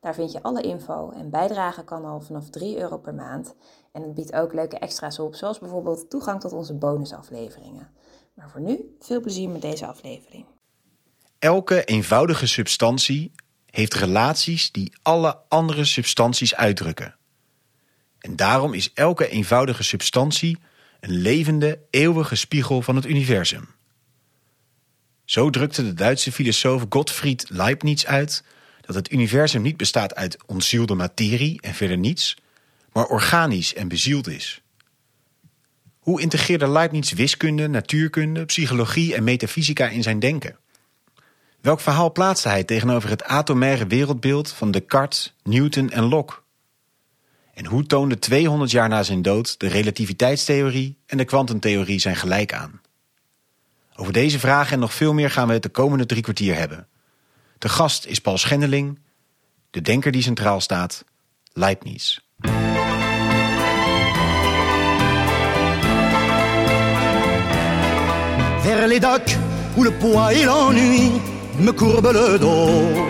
[0.00, 3.54] Daar vind je alle info en bijdragen kan al vanaf 3 euro per maand.
[3.92, 7.90] En het biedt ook leuke extra's op, zoals bijvoorbeeld toegang tot onze bonusafleveringen.
[8.34, 10.44] Maar voor nu, veel plezier met deze aflevering.
[11.38, 13.32] Elke eenvoudige substantie
[13.66, 17.16] heeft relaties die alle andere substanties uitdrukken.
[18.18, 20.58] En daarom is elke eenvoudige substantie
[21.00, 23.68] een levende, eeuwige spiegel van het universum.
[25.24, 28.44] Zo drukte de Duitse filosoof Gottfried Leibniz uit
[28.92, 32.36] dat het universum niet bestaat uit ontzielde materie en verder niets,
[32.92, 34.62] maar organisch en bezield is.
[35.98, 40.56] Hoe integreerde Leibniz wiskunde, natuurkunde, psychologie en metafysica in zijn denken?
[41.60, 46.34] Welk verhaal plaatste hij tegenover het atomaire wereldbeeld van Descartes, Newton en Locke?
[47.54, 52.52] En hoe toonde 200 jaar na zijn dood de relativiteitstheorie en de kwantumtheorie zijn gelijk
[52.52, 52.80] aan?
[53.96, 56.88] Over deze vragen en nog veel meer gaan we het de komende drie kwartier hebben.
[57.60, 58.98] De gast is Paul Schendeling,
[59.70, 61.04] de denker die centraal staat,
[61.52, 62.20] Leibniz.
[68.60, 69.36] Vers les docks
[69.76, 71.20] où le poids et l'ennui
[71.58, 73.08] me courbent le dos.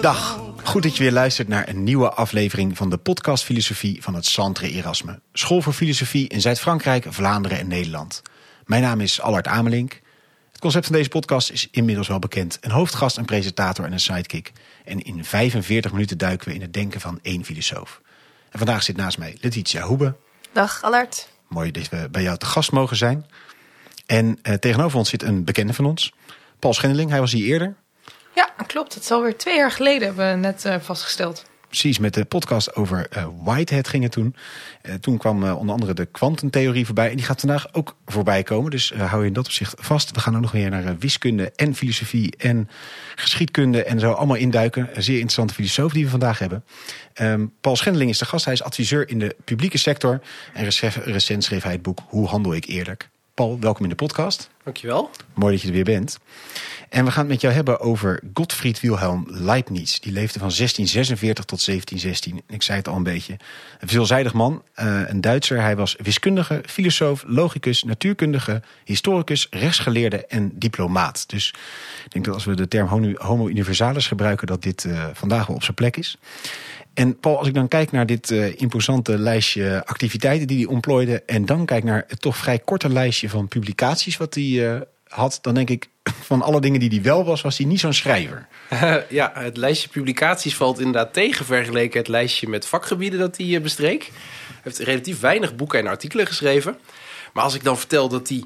[0.00, 4.14] Dag, goed dat je weer luistert naar een nieuwe aflevering van de podcast Filosofie van
[4.14, 5.20] het Centre Erasme.
[5.32, 8.22] School voor Filosofie in Zuid-Frankrijk, Vlaanderen en Nederland.
[8.64, 10.00] Mijn naam is Allard Amelink.
[10.58, 12.58] Het concept van deze podcast is inmiddels wel bekend.
[12.60, 14.52] Een hoofdgast, een presentator en een sidekick.
[14.84, 18.00] En in 45 minuten duiken we in het denken van één filosoof.
[18.50, 20.14] En vandaag zit naast mij Letitia Hoebe.
[20.52, 21.28] Dag Allard.
[21.48, 23.26] Mooi dat we bij jou te gast mogen zijn.
[24.06, 26.12] En eh, tegenover ons zit een bekende van ons,
[26.58, 27.10] Paul Schendeling.
[27.10, 27.74] Hij was hier eerder.
[28.34, 28.94] Ja, klopt.
[28.94, 31.44] Het is alweer twee jaar geleden, hebben we net uh, vastgesteld.
[31.68, 34.34] Precies, met de podcast over uh, Whitehead ging het toen.
[34.82, 37.10] Uh, toen kwam uh, onder andere de kwantumtheorie voorbij.
[37.10, 38.70] En die gaat vandaag ook voorbij komen.
[38.70, 40.10] Dus hou je in dat opzicht vast.
[40.10, 42.68] We gaan ook nog weer naar wiskunde en filosofie en
[43.14, 44.88] geschiedkunde en zo allemaal induiken.
[44.92, 46.64] Een zeer interessante filosoof die we vandaag hebben.
[47.20, 48.44] Um, Paul Schendeling is de gast.
[48.44, 50.20] Hij is adviseur in de publieke sector.
[50.54, 50.68] En
[51.04, 53.08] recent schreef hij het boek Hoe handel ik eerlijk?
[53.38, 54.50] Paul, welkom in de podcast.
[54.64, 55.10] Dankjewel.
[55.34, 56.18] Mooi dat je er weer bent.
[56.88, 59.98] En we gaan het met jou hebben over Gottfried Wilhelm Leibniz.
[59.98, 62.42] Die leefde van 1646 tot 1716.
[62.54, 63.36] Ik zei het al een beetje.
[63.78, 65.60] Een veelzijdig man, uh, een Duitser.
[65.60, 71.28] Hij was wiskundige, filosoof, logicus, natuurkundige, historicus, rechtsgeleerde en diplomaat.
[71.28, 71.54] Dus
[72.04, 75.56] ik denk dat als we de term homo universalis gebruiken, dat dit uh, vandaag wel
[75.56, 76.18] op zijn plek is.
[76.98, 81.22] En Paul, als ik dan kijk naar dit uh, imposante lijstje activiteiten die hij ontplooide...
[81.26, 85.38] en dan kijk naar het toch vrij korte lijstje van publicaties wat hij uh, had...
[85.42, 85.88] dan denk ik,
[86.30, 88.46] van alle dingen die hij wel was, was hij niet zo'n schrijver.
[89.08, 91.44] Ja, het lijstje publicaties valt inderdaad tegen...
[91.44, 94.02] vergeleken het lijstje met vakgebieden dat hij bestreek.
[94.02, 96.76] Hij heeft relatief weinig boeken en artikelen geschreven...
[97.32, 98.44] Maar als ik dan vertel dat hij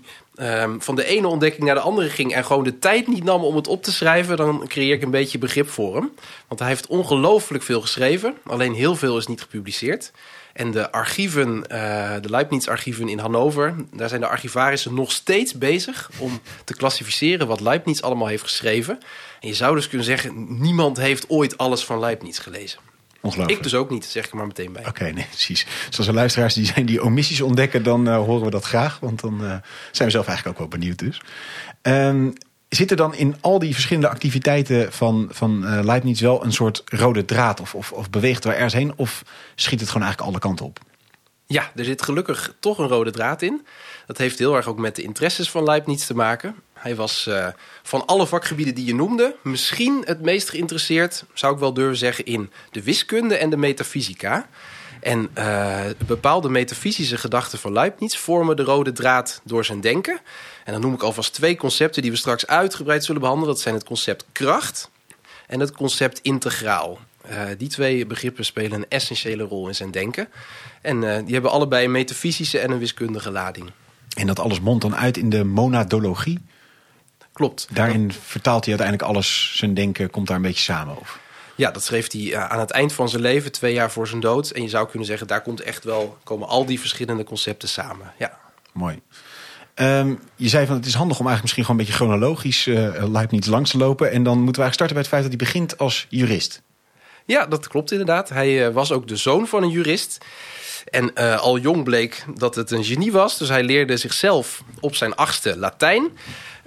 [0.62, 3.44] um, van de ene ontdekking naar de andere ging en gewoon de tijd niet nam
[3.44, 6.10] om het op te schrijven, dan creëer ik een beetje begrip voor hem.
[6.48, 10.12] Want hij heeft ongelooflijk veel geschreven, alleen heel veel is niet gepubliceerd.
[10.53, 16.10] En de archieven, uh, de Leibniz-archieven in Hannover, daar zijn de archivarissen nog steeds bezig
[16.19, 18.99] om te klassificeren wat Leibniz allemaal heeft geschreven.
[19.41, 22.78] En je zou dus kunnen zeggen, niemand heeft ooit alles van Leibniz gelezen.
[23.22, 23.58] Ongelooflijk.
[23.58, 24.80] Ik dus ook niet, zeg ik er maar meteen bij.
[24.80, 25.66] Oké, okay, nee, precies.
[25.90, 28.98] Zoals er luisteraars die zijn die omissies ontdekken, dan uh, horen we dat graag.
[29.00, 29.48] Want dan uh,
[29.90, 31.20] zijn we zelf eigenlijk ook wel benieuwd dus.
[31.82, 32.32] Um,
[32.68, 36.82] zit er dan in al die verschillende activiteiten van, van uh, Leibniz wel een soort
[36.84, 37.60] rode draad?
[37.60, 38.92] Of, of, of beweegt er ergens heen?
[38.96, 39.22] Of
[39.54, 40.78] schiet het gewoon eigenlijk alle kanten op?
[41.46, 43.66] Ja, er zit gelukkig toch een rode draad in.
[44.06, 46.54] Dat heeft heel erg ook met de interesses van Leibniz te maken.
[46.82, 47.47] Hij was uh,
[47.82, 52.25] van alle vakgebieden die je noemde, misschien het meest geïnteresseerd, zou ik wel durven zeggen,
[52.25, 54.49] in de wiskunde en de metafysica.
[55.00, 60.20] En uh, bepaalde metafysische gedachten van Leibniz vormen de rode draad door zijn denken.
[60.64, 63.55] En dan noem ik alvast twee concepten die we straks uitgebreid zullen behandelen.
[63.55, 64.90] Dat zijn het concept kracht
[65.46, 66.99] en het concept integraal.
[67.31, 70.28] Uh, die twee begrippen spelen een essentiële rol in zijn denken.
[70.81, 73.70] En die hebben allebei een metafysische en een wiskundige lading.
[74.17, 76.38] En dat alles mondt dan uit in de monadologie?
[77.32, 77.67] Klopt.
[77.70, 81.20] Daarin vertaalt hij uiteindelijk alles, zijn denken komt daar een beetje samen over.
[81.55, 84.50] Ja, dat schreef hij aan het eind van zijn leven, twee jaar voor zijn dood.
[84.50, 88.12] En je zou kunnen zeggen, daar komt echt wel, komen al die verschillende concepten samen.
[88.19, 88.38] Ja.
[88.73, 89.00] Mooi.
[89.75, 93.08] Um, je zei van het is handig om eigenlijk misschien gewoon een beetje chronologisch uh,
[93.11, 94.11] Leibniz langs te lopen.
[94.11, 96.62] En dan moeten we eigenlijk starten bij het feit dat hij begint als jurist.
[97.25, 98.28] Ja, dat klopt inderdaad.
[98.28, 100.19] Hij eh, was ook de zoon van een jurist.
[100.90, 103.38] En eh, al jong bleek dat het een genie was.
[103.38, 106.11] Dus hij leerde zichzelf op zijn achtste Latijn.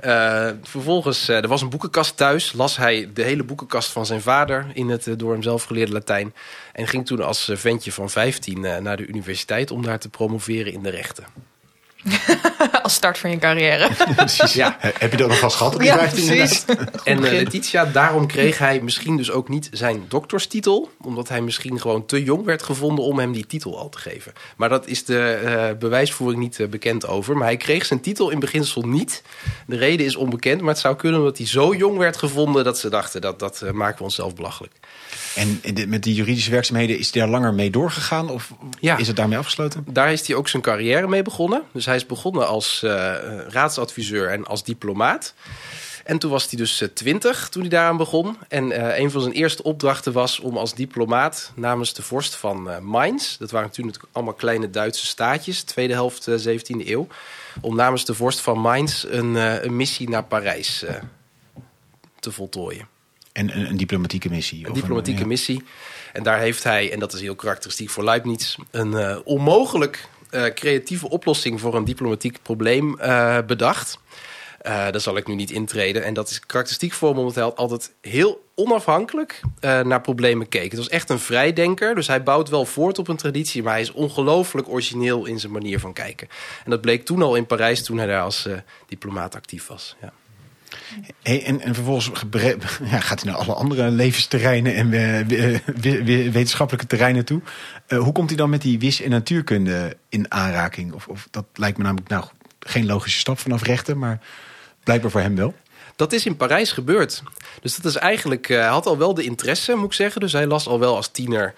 [0.05, 2.53] Eh, vervolgens, eh, er was een boekenkast thuis.
[2.53, 5.91] Las hij de hele boekenkast van zijn vader in het eh, door hem zelf geleerde
[5.91, 6.33] Latijn.
[6.73, 10.73] En ging toen als ventje van 15 eh, naar de universiteit om daar te promoveren
[10.73, 11.23] in de rechten.
[12.83, 13.89] Als start van je carrière.
[14.15, 14.53] Precies.
[14.53, 14.75] Ja.
[14.79, 16.65] He- Heb je dat nog vast gehad op die ja, 15 precies.
[17.03, 17.31] En eh.
[17.31, 20.89] Letitia, daarom kreeg hij misschien dus ook niet zijn dokterstitel.
[21.01, 24.33] Omdat hij misschien gewoon te jong werd gevonden om hem die titel al te geven.
[24.57, 27.37] Maar dat is de eh, bewijsvoering niet eh, bekend over.
[27.37, 29.23] Maar hij kreeg zijn titel in beginsel niet.
[29.67, 32.63] De reden is onbekend, maar het zou kunnen omdat hij zo jong werd gevonden...
[32.63, 34.73] dat ze dachten, dat, dat maken we onszelf belachelijk.
[35.35, 38.29] En met die juridische werkzaamheden, is hij daar langer mee doorgegaan?
[38.29, 38.97] Of Ja.
[38.97, 39.85] is het daarmee afgesloten?
[39.89, 41.61] Daar is hij ook zijn carrière mee begonnen.
[41.71, 43.15] Dus hij is begonnen als eh,
[43.47, 45.33] raadsadviseur en als diplomaat.
[46.05, 48.37] En toen was hij dus eh, twintig toen hij daaraan begon.
[48.47, 52.83] En eh, een van zijn eerste opdrachten was om als diplomaat namens de vorst van
[52.83, 53.37] Mainz...
[53.37, 57.07] dat waren natuurlijk allemaal kleine Duitse staatjes, tweede helft eh, 17e eeuw...
[57.61, 60.85] om namens de vorst van Mainz een, een missie naar Parijs
[62.19, 62.87] te voltooien.
[63.31, 64.67] En een, een diplomatieke missie?
[64.67, 65.27] Een diplomatieke ja.
[65.27, 65.63] missie.
[66.13, 70.07] En daar heeft hij, en dat is heel karakteristiek voor Leibniz, een onmogelijk
[70.53, 73.99] creatieve oplossing voor een diplomatiek probleem eh, bedacht.
[74.65, 76.03] Eh, daar zal ik nu niet intreden.
[76.03, 80.71] En dat is karakteristiek voor omdat hij altijd heel onafhankelijk eh, naar problemen keek.
[80.71, 83.81] Het was echt een vrijdenker, dus hij bouwt wel voort op een traditie, maar hij
[83.81, 86.27] is ongelooflijk origineel in zijn manier van kijken.
[86.63, 88.53] En dat bleek toen al in Parijs, toen hij daar als eh,
[88.87, 89.95] diplomaat actief was.
[90.01, 90.13] Ja.
[91.21, 92.11] En, en vervolgens
[92.91, 97.41] ja, gaat hij naar alle andere levensterreinen en eh, we- we- we- wetenschappelijke terreinen toe.
[97.87, 100.93] Eh, hoe komt hij dan met die wis- en natuurkunde in aanraking?
[100.93, 102.25] Of, of dat lijkt me namelijk nou,
[102.59, 104.19] geen logische stap vanaf rechten, maar
[104.83, 105.53] blijkbaar voor hem wel.
[105.95, 107.23] Dat is in Parijs gebeurd.
[107.61, 108.49] Dus dat is eigenlijk.
[108.49, 110.21] eh, hij had al wel de interesse, moet ik zeggen.
[110.21, 111.53] Dus hij las al wel als tiener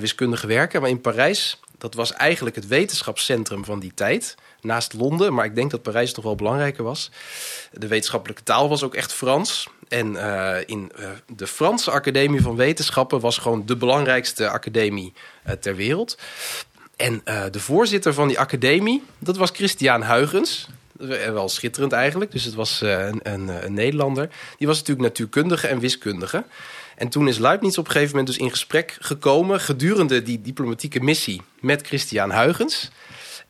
[0.00, 0.80] wiskundige werken.
[0.80, 4.34] Maar in Parijs, dat was eigenlijk het wetenschapscentrum van die tijd.
[4.68, 7.10] Naast Londen, maar ik denk dat Parijs nog wel belangrijker was.
[7.72, 9.68] De wetenschappelijke taal was ook echt Frans.
[9.88, 15.12] En eh, in eh, de Franse Academie van Wetenschappen was gewoon de belangrijkste academie
[15.42, 16.18] eh, ter wereld.
[16.96, 20.68] En de voorzitter van die academie, dat was Christian Huygens.
[21.32, 24.28] Wel schitterend eigenlijk, dus het was een, een, een Nederlander.
[24.56, 26.44] Die was natuurlijk natuurkundige en wiskundige.
[26.96, 29.60] En toen is Leibniz op een gegeven moment dus in gesprek gekomen...
[29.60, 32.90] gedurende die diplomatieke missie met Christian Huygens.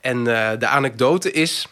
[0.00, 1.66] En eh, de anekdote is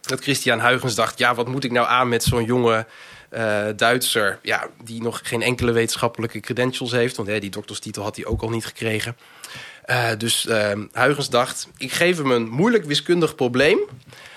[0.00, 1.18] dat Christian Huygens dacht...
[1.18, 2.86] ja, wat moet ik nou aan met zo'n jonge
[3.30, 4.38] eh, Duitser...
[4.42, 7.16] Ja, die nog geen enkele wetenschappelijke credentials heeft...
[7.16, 9.16] want hè, die dokterstitel had hij ook al niet gekregen...
[9.84, 10.48] Eh, dus
[10.92, 13.78] Huygens dacht, ik geef hem een moeilijk wiskundig probleem.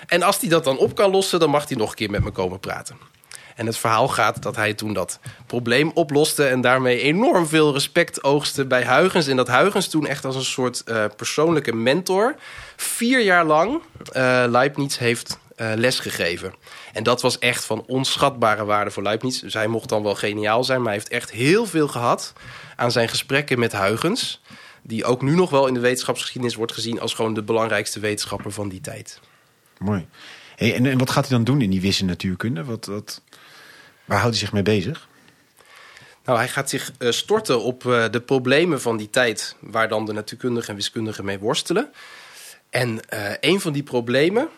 [0.06, 2.24] En als hij dat dan op kan lossen, dan mag hij nog een keer met
[2.24, 3.13] me komen praten.
[3.54, 6.46] En het verhaal gaat dat hij toen dat probleem oploste...
[6.46, 9.26] en daarmee enorm veel respect oogste bij Huygens.
[9.26, 12.34] En dat Huygens toen echt als een soort eh, persoonlijke mentor...
[12.76, 13.80] vier jaar lang
[14.12, 16.54] eh, Leibniz heeft eh, lesgegeven.
[16.92, 19.40] En dat was echt van onschatbare waarde voor Leibniz.
[19.40, 20.78] Dus hij mocht dan wel geniaal zijn...
[20.78, 22.32] maar hij heeft echt heel veel gehad
[22.76, 24.42] aan zijn gesprekken met Huygens
[24.86, 28.52] die ook nu nog wel in de wetenschapsgeschiedenis wordt gezien als gewoon de belangrijkste wetenschapper
[28.52, 29.20] van die tijd.
[29.78, 30.06] Mooi.
[30.56, 32.64] En, en wat gaat hij dan doen in die wis- en natuurkunde?
[32.64, 33.22] Wat, wat,
[34.04, 35.08] waar houdt hij zich mee bezig?
[36.24, 40.06] Nou, hij gaat zich eh, storten op eh, de problemen van die tijd, waar dan
[40.06, 41.92] de natuurkundigen en wiskundigen mee worstelen.
[42.70, 44.48] En eh, een van die problemen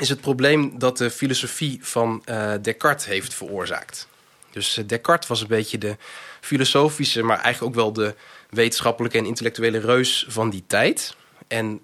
[0.00, 2.22] is het probleem dat de filosofie van
[2.62, 4.08] Descartes heeft veroorzaakt.
[4.50, 5.96] Dus Descartes was een beetje de
[6.40, 8.14] filosofische, maar eigenlijk ook wel de
[8.50, 11.16] wetenschappelijke en intellectuele reus van die tijd.
[11.48, 11.80] En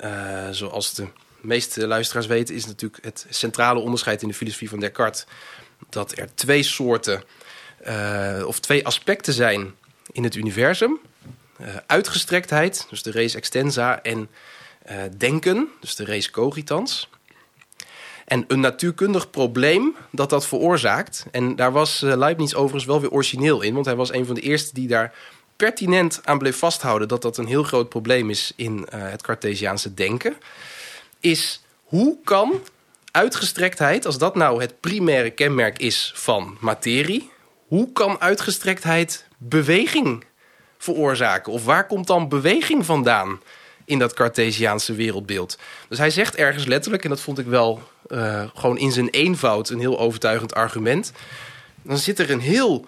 [0.50, 1.06] zoals de
[1.40, 5.26] meeste luisteraars weten, is natuurlijk het centrale onderscheid in de filosofie van Descartes
[5.88, 7.22] dat er twee soorten
[7.78, 9.74] eh, of twee aspecten zijn
[10.12, 10.98] in het universum:
[11.56, 14.28] Eh, uitgestrektheid, dus de res extensa, en
[14.82, 17.08] eh, denken, dus de res cogitans.
[18.24, 21.26] En een natuurkundig probleem dat dat veroorzaakt.
[21.30, 24.40] En daar was Leibniz overigens wel weer origineel in, want hij was een van de
[24.40, 25.14] eerste die daar
[25.56, 30.36] pertinent aan bleef vasthouden dat dat een heel groot probleem is in het Cartesiaanse denken.
[31.20, 32.60] Is hoe kan
[33.10, 37.30] uitgestrektheid, als dat nou het primaire kenmerk is van materie,
[37.66, 40.24] hoe kan uitgestrektheid beweging
[40.78, 41.52] veroorzaken?
[41.52, 43.40] Of waar komt dan beweging vandaan
[43.84, 45.58] in dat Cartesiaanse wereldbeeld?
[45.88, 49.68] Dus hij zegt ergens letterlijk, en dat vond ik wel eh, gewoon in zijn eenvoud
[49.68, 51.12] een heel overtuigend argument.
[51.82, 52.86] Dan zit er een heel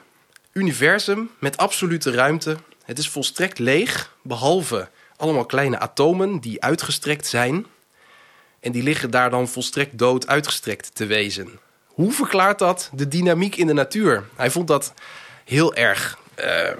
[0.52, 2.56] universum met absolute ruimte.
[2.84, 7.66] Het is volstrekt leeg, behalve allemaal kleine atomen die uitgestrekt zijn.
[8.60, 11.58] En die liggen daar dan volstrekt dood uitgestrekt te wezen.
[11.86, 14.24] Hoe verklaart dat de dynamiek in de natuur?
[14.36, 14.94] Hij vond dat
[15.44, 16.70] heel erg eh,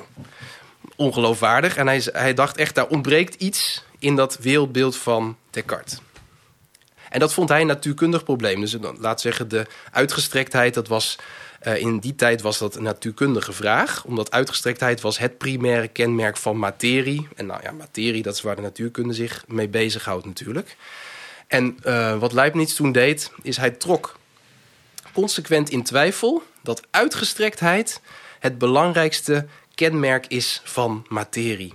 [0.96, 1.76] ongeloofwaardig.
[1.76, 6.00] En hij, hij dacht echt, daar ontbreekt iets in dat wereldbeeld van Descartes.
[7.10, 8.60] En dat vond hij een natuurkundig probleem.
[8.60, 11.18] Dus laat zeggen, de uitgestrektheid, dat was
[11.62, 14.04] uh, in die tijd was dat een natuurkundige vraag.
[14.04, 17.28] Omdat uitgestrektheid was het primaire kenmerk van materie.
[17.36, 20.76] En nou ja, materie, dat is waar de natuurkunde zich mee bezighoudt natuurlijk.
[21.50, 24.18] En uh, wat Leibniz toen deed, is hij trok
[25.12, 28.00] consequent in twijfel dat uitgestrektheid
[28.38, 31.74] het belangrijkste kenmerk is van materie.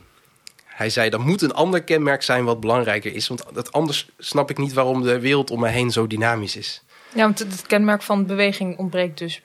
[0.65, 3.27] Hij zei, dat moet een ander kenmerk zijn wat belangrijker is.
[3.27, 6.83] Want anders snap ik niet waarom de wereld om me heen zo dynamisch is.
[7.13, 9.41] Ja, want het kenmerk van beweging ontbreekt dus.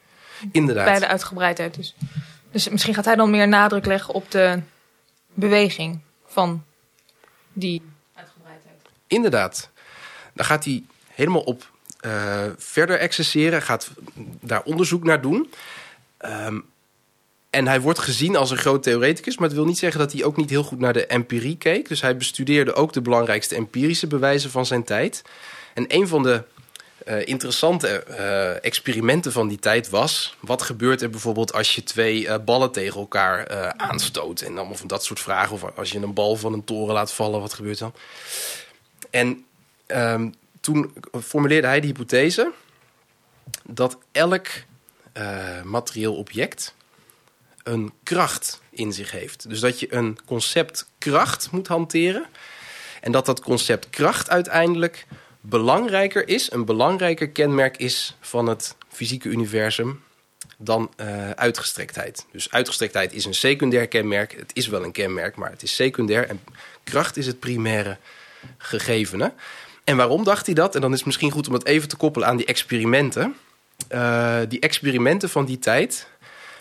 [0.52, 0.84] Inderdaad.
[0.84, 1.94] Bij de uitgebreidheid dus.
[2.50, 4.62] Dus misschien gaat hij dan meer nadruk leggen op de
[5.34, 6.64] beweging van
[7.52, 7.82] die
[8.14, 8.80] uitgebreidheid.
[9.06, 9.70] Inderdaad.
[10.34, 11.70] Dan gaat hij helemaal op
[12.00, 13.90] uh, verder exerceren, gaat
[14.40, 15.50] daar onderzoek naar doen.
[16.24, 16.64] Um,
[17.50, 20.24] en hij wordt gezien als een groot theoreticus, maar het wil niet zeggen dat hij
[20.24, 21.88] ook niet heel goed naar de empirie keek.
[21.88, 25.22] Dus hij bestudeerde ook de belangrijkste empirische bewijzen van zijn tijd.
[25.74, 26.42] En een van de
[27.08, 30.36] uh, interessante uh, experimenten van die tijd was...
[30.40, 34.40] wat gebeurt er bijvoorbeeld als je twee ballen tegen elkaar aanstoot?
[34.40, 35.52] En allemaal van dat soort vragen.
[35.52, 37.94] Of als je een bal van een toren laat vallen, wat gebeurt dan?
[39.10, 39.44] En
[39.92, 40.92] um, toen
[41.22, 42.52] formuleerde hij de hypothese...
[43.64, 44.46] dat elk
[45.64, 46.74] materieel object
[47.62, 49.48] een kracht in zich heeft.
[49.48, 52.26] Dus dat je een concept kracht moet hanteren.
[53.00, 55.06] En dat dat concept kracht uiteindelijk
[55.40, 60.02] belangrijker is, een belangrijker kenmerk is van het fysieke universum
[60.58, 62.26] dan uh, uitgestrektheid.
[62.32, 64.32] Dus uitgestrektheid is een secundair kenmerk.
[64.32, 66.28] Het is wel een kenmerk, maar het is secundair.
[66.28, 66.40] En
[66.84, 67.96] kracht is het primaire
[68.58, 69.32] gegevene.
[69.90, 70.74] En waarom dacht hij dat?
[70.74, 73.36] En dan is het misschien goed om het even te koppelen aan die experimenten.
[73.92, 76.08] Uh, die experimenten van die tijd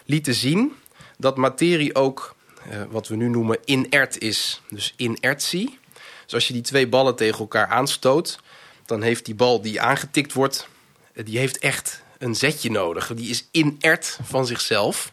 [0.06, 0.74] lieten zien
[1.18, 2.36] dat materie ook,
[2.72, 4.62] uh, wat we nu noemen, inert is.
[4.70, 5.78] Dus inertie.
[6.24, 8.40] Dus als je die twee ballen tegen elkaar aanstoot,
[8.86, 10.68] dan heeft die bal die aangetikt wordt,
[11.14, 13.14] eh, die heeft echt een zetje nodig.
[13.16, 15.12] Die is inert van zichzelf.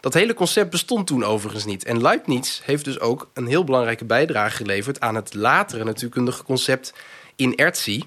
[0.00, 1.84] Dat hele concept bestond toen overigens niet.
[1.84, 6.92] En Leibniz heeft dus ook een heel belangrijke bijdrage geleverd aan het latere natuurkundige concept
[7.36, 8.04] inertie.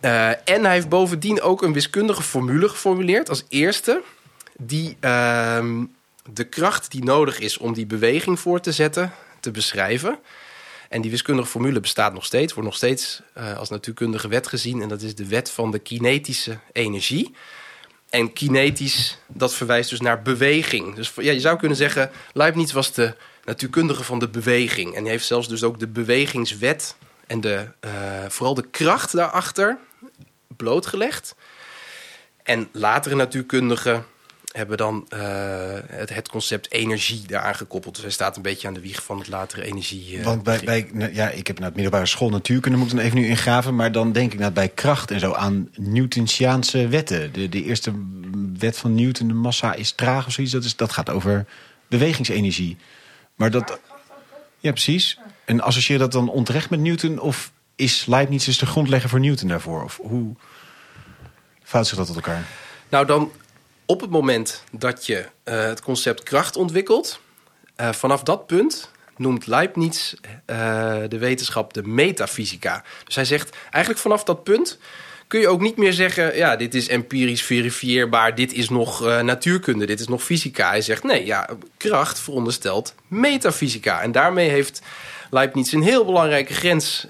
[0.00, 4.02] Uh, en hij heeft bovendien ook een wiskundige formule geformuleerd als eerste,
[4.56, 5.64] die uh,
[6.32, 10.18] de kracht die nodig is om die beweging voor te zetten, te beschrijven.
[10.88, 14.82] En die wiskundige formule bestaat nog steeds, wordt nog steeds uh, als natuurkundige wet gezien.
[14.82, 17.34] En dat is de wet van de kinetische energie.
[18.08, 20.94] En kinetisch, dat verwijst dus naar beweging.
[20.94, 24.94] Dus ja, je zou kunnen zeggen, Leibniz was de natuurkundige van de beweging.
[24.94, 26.96] En hij heeft zelfs dus ook de bewegingswet
[27.30, 27.90] en de, uh,
[28.28, 29.78] vooral de kracht daarachter
[30.56, 31.34] blootgelegd.
[32.42, 34.04] En latere natuurkundigen
[34.52, 35.20] hebben dan uh,
[35.86, 37.94] het, het, concept energie daaraan gekoppeld.
[37.94, 40.18] Dus hij staat een beetje aan de wieg van het latere energie.
[40.18, 43.26] Uh, Want bij, bij, ja, ik heb naar het middelbare school natuurkunde moeten even nu
[43.26, 43.76] ingraven.
[43.76, 47.32] Maar dan denk ik nou bij kracht en zo aan Newtonsiaanse wetten.
[47.32, 47.92] De, de eerste
[48.58, 50.52] wet van Newton, de massa is traag of zoiets.
[50.52, 51.46] Dat, is, dat gaat over
[51.88, 52.76] bewegingsenergie.
[53.34, 53.80] Maar dat.
[54.58, 55.18] Ja, precies.
[55.50, 57.18] En associeer dat dan onterecht met Newton?
[57.18, 59.84] Of is Leibniz dus de grondlegger voor Newton daarvoor?
[59.84, 60.34] Of hoe
[61.62, 62.44] fout zich dat tot elkaar?
[62.88, 63.32] Nou, dan
[63.86, 67.20] op het moment dat je uh, het concept kracht ontwikkelt,
[67.76, 70.16] uh, vanaf dat punt noemt Leibniz uh,
[71.08, 72.84] de wetenschap de metafysica.
[73.04, 74.78] Dus hij zegt eigenlijk vanaf dat punt
[75.26, 79.86] kun je ook niet meer zeggen: ja, dit is empirisch verifieerbaar, dit is nog natuurkunde,
[79.86, 80.68] dit is nog fysica.
[80.68, 84.00] Hij zegt: nee, ja, kracht veronderstelt metafysica.
[84.00, 84.82] En daarmee heeft
[85.30, 87.06] Leibniz een heel belangrijke grens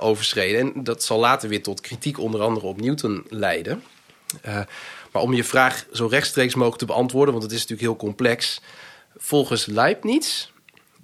[0.00, 0.60] overschreden.
[0.60, 3.82] En dat zal later weer tot kritiek, onder andere op Newton, leiden.
[5.12, 8.60] Maar om je vraag zo rechtstreeks mogelijk te beantwoorden, want het is natuurlijk heel complex.
[9.16, 10.48] Volgens Leibniz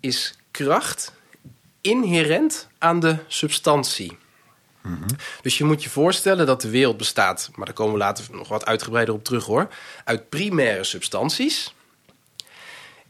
[0.01, 1.13] is kracht
[1.81, 4.19] inherent aan de substantie.
[4.83, 5.17] Mm -hmm.
[5.43, 8.49] Dus je moet je voorstellen dat de wereld bestaat, maar daar komen we later nog
[8.49, 9.69] wat uitgebreider op terug hoor,
[10.05, 11.75] uit primaire substanties.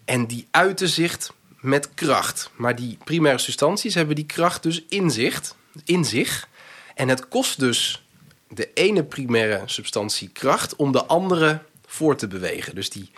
[0.04, 1.18] En die uiten zich
[1.60, 2.50] met kracht.
[2.56, 5.54] Maar die primaire substanties hebben die kracht dus in zich.
[5.84, 6.48] In zich.
[6.94, 8.06] En het kost dus
[8.48, 12.74] de ene primaire substantie kracht om de andere voor te bewegen.
[12.74, 13.10] Dus die,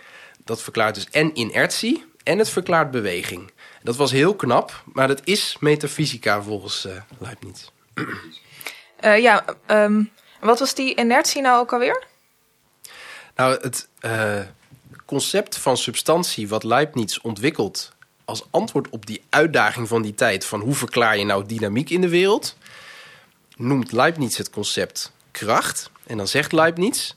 [0.43, 3.51] dat verklaart dus en inertie en het verklaart beweging.
[3.83, 7.69] Dat was heel knap, maar dat is metafysica volgens uh, Leibniz.
[9.03, 12.03] Uh, ja, um, wat was die inertie nou ook alweer?
[13.35, 14.39] Nou, het uh,
[15.05, 17.91] concept van substantie wat Leibniz ontwikkelt
[18.25, 22.01] als antwoord op die uitdaging van die tijd van hoe verklaar je nou dynamiek in
[22.01, 22.57] de wereld,
[23.55, 25.89] noemt Leibniz het concept kracht.
[26.07, 27.13] En dan zegt Leibniz,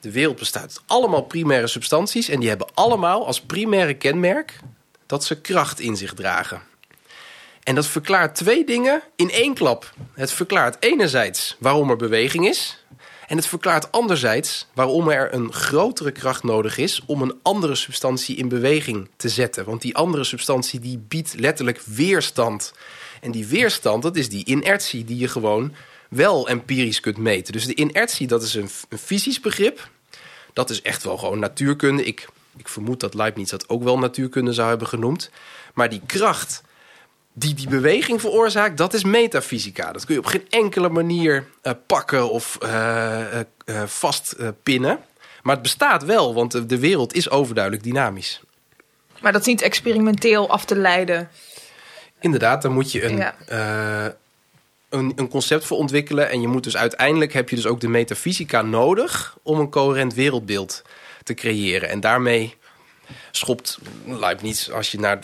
[0.00, 2.28] de wereld bestaat uit allemaal primaire substanties...
[2.28, 4.58] en die hebben allemaal als primaire kenmerk
[5.06, 6.62] dat ze kracht in zich dragen.
[7.62, 9.92] En dat verklaart twee dingen in één klap.
[10.12, 12.83] Het verklaart enerzijds waarom er beweging is.
[13.26, 18.36] En het verklaart anderzijds waarom er een grotere kracht nodig is om een andere substantie
[18.36, 19.64] in beweging te zetten.
[19.64, 22.72] Want die andere substantie die biedt letterlijk weerstand.
[23.20, 25.74] En die weerstand, dat is die inertie die je gewoon
[26.08, 27.52] wel empirisch kunt meten.
[27.52, 29.88] Dus de inertie, dat is een, een fysisch begrip.
[30.52, 32.04] Dat is echt wel gewoon natuurkunde.
[32.04, 35.30] Ik, ik vermoed dat Leibniz dat ook wel natuurkunde zou hebben genoemd.
[35.74, 36.62] Maar die kracht
[37.36, 39.92] die die beweging veroorzaakt, dat is metafysica.
[39.92, 43.20] Dat kun je op geen enkele manier uh, pakken of uh,
[43.64, 44.98] uh, vastpinnen.
[45.42, 48.40] maar het bestaat wel, want de, wereld is overduidelijk dynamisch.
[49.20, 51.28] Maar dat is niet experimenteel af te leiden.
[52.20, 53.34] Inderdaad, daar moet je een, ja.
[54.88, 56.30] een, een, concept voor ontwikkelen.
[56.30, 60.14] En je moet dus uiteindelijk heb je dus ook de metafysica nodig om een coherent
[60.14, 60.82] wereldbeeld
[61.22, 61.88] te creëren.
[61.88, 62.56] En daarmee
[63.30, 65.18] schopt Leibniz, als je naar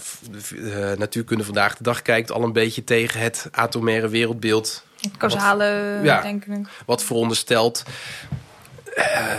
[0.50, 4.84] de natuurkunde vandaag de dag kijkt, al een beetje tegen het atomaire wereldbeeld.
[5.00, 6.68] Het causale wat, ja, denken.
[6.86, 7.84] Wat veronderstelt
[8.96, 9.34] uh,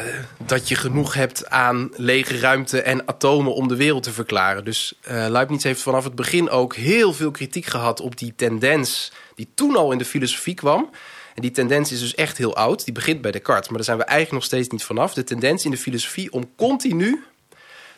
[0.46, 4.66] dat je genoeg hebt aan lege ruimte en atomen om de wereld te verklaren.
[4.66, 9.12] Dus uh, Leibniz heeft vanaf het begin ook heel veel kritiek gehad op die tendens
[9.36, 10.90] die toen al in de filosofie kwam.
[11.36, 12.84] En die tendens is dus echt heel oud.
[12.84, 15.14] Die begint bij Descartes, maar daar zijn we eigenlijk nog steeds niet vanaf.
[15.14, 17.24] De tendens in de filosofie om continu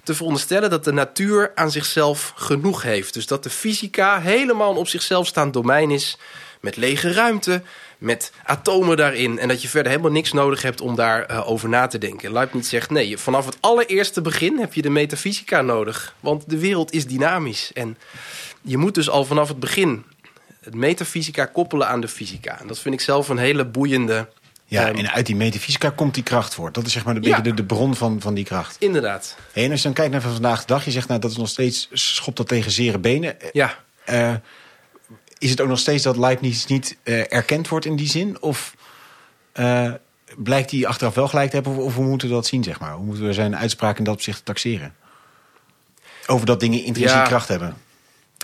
[0.03, 3.13] te veronderstellen dat de natuur aan zichzelf genoeg heeft.
[3.13, 6.17] Dus dat de fysica helemaal een op zichzelf staand domein is
[6.61, 7.61] met lege ruimte,
[7.97, 9.39] met atomen daarin.
[9.39, 12.31] En dat je verder helemaal niks nodig hebt om daarover uh, over na te denken.
[12.31, 16.15] Leibniz zegt nee, vanaf het allereerste begin heb je de metafysica nodig.
[16.19, 17.71] Want de wereld is dynamisch.
[17.73, 17.97] En
[18.61, 20.03] je moet dus al vanaf het begin
[20.61, 22.59] het metafysica koppelen aan de fysica.
[22.59, 24.27] En dat vind ik zelf een hele boeiende
[24.73, 26.73] ja, en uit die metafysica komt die kracht voort.
[26.73, 28.75] Dat is zeg maar de, de, de, bron van, van die kracht.
[28.79, 29.35] Inderdaad.
[29.53, 31.49] en als je dan kijkt naar vandaag de dag, je zegt nou dat is nog
[31.49, 33.35] steeds schopt dat tegen zere benen.
[33.51, 33.79] Ja.
[34.09, 34.33] Uh,
[35.37, 38.41] is het ook nog steeds dat Leibniz niet uh, erkend wordt in die zin?
[38.41, 38.75] Of
[39.55, 39.93] uh,
[40.37, 41.75] blijkt hij achteraf wel gelijk te hebben?
[41.75, 42.93] Of, of, hoe moeten we dat zien, zeg maar?
[42.93, 44.95] Hoe moeten we zijn uitspraak in dat opzicht taxeren?
[46.27, 47.77] Over dat dingen intrinsiek ja, kracht hebben.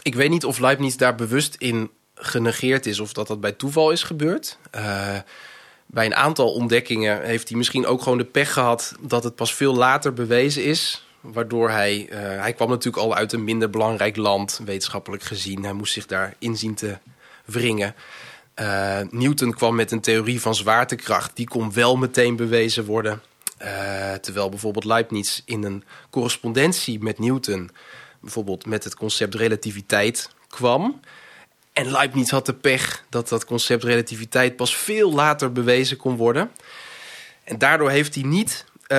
[0.02, 3.00] Ik weet niet of Leibniz daar bewust in genegeerd is...
[3.00, 4.58] of dat dat bij toeval is gebeurd
[5.92, 9.54] bij een aantal ontdekkingen heeft hij misschien ook gewoon de pech gehad dat het pas
[9.54, 11.06] veel later bewezen is.
[11.22, 15.64] Waardoor hij, uh, hij kwam natuurlijk al uit een minder belangrijk land, wetenschappelijk gezien.
[15.64, 16.98] Hij moest zich daar inzien te
[17.46, 17.96] wringen.
[18.56, 21.36] Uh, Newton kwam met een theorie van zwaartekracht.
[21.36, 23.22] Die kon wel meteen bewezen worden.
[23.62, 27.70] Uh, terwijl bijvoorbeeld Leibniz in een correspondentie met Newton...
[28.22, 31.00] bijvoorbeeld met het concept relativiteit kwam...
[31.80, 36.52] En Leibniz had de pech dat dat concept relativiteit pas veel later bewezen kon worden.
[37.44, 38.98] En daardoor heeft hij niet uh,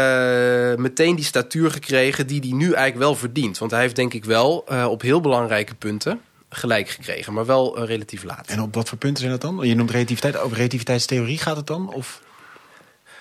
[0.74, 3.58] meteen die statuur gekregen die hij nu eigenlijk wel verdient.
[3.58, 7.78] Want hij heeft denk ik wel uh, op heel belangrijke punten gelijk gekregen, maar wel
[7.78, 8.48] uh, relatief laat.
[8.48, 9.68] En op wat voor punten zijn dat dan?
[9.68, 11.92] Je noemt relativiteit, over relativiteitstheorie gaat het dan?
[11.92, 12.22] Of?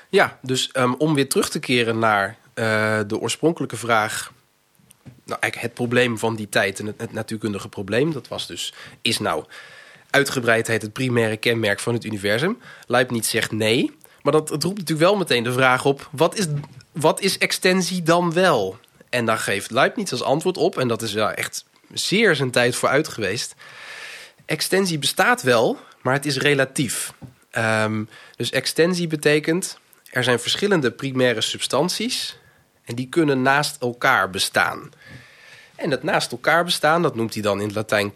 [0.10, 2.38] Ja, dus um, om weer terug te keren naar
[3.08, 4.32] de oorspronkelijke vraag
[5.30, 8.13] nou, het probleem van die tijd en het, natuurkundige probleem.
[8.13, 9.46] Dat was dus, is nou
[10.10, 12.58] uitgebreidheid het primaire kenmerk van het universum?
[12.88, 13.98] Leibniz zegt nee.
[14.22, 16.46] Maar dat, roept natuurlijk wel meteen de vraag op: wat is,
[16.92, 18.78] wat is extensie dan wel?
[19.10, 22.76] En daar geeft Leibniz als antwoord op, en dat is wel echt zeer zijn tijd
[22.76, 23.56] vooruit geweest.
[24.46, 27.13] Extensie bestaat wel, maar het is relatief.
[27.58, 32.38] Um, dus extensie betekent er zijn verschillende primaire substanties
[32.84, 34.89] en die kunnen naast elkaar bestaan.
[35.80, 38.13] En dat naast elkaar bestaan, dat noemt hij dan in het Latijn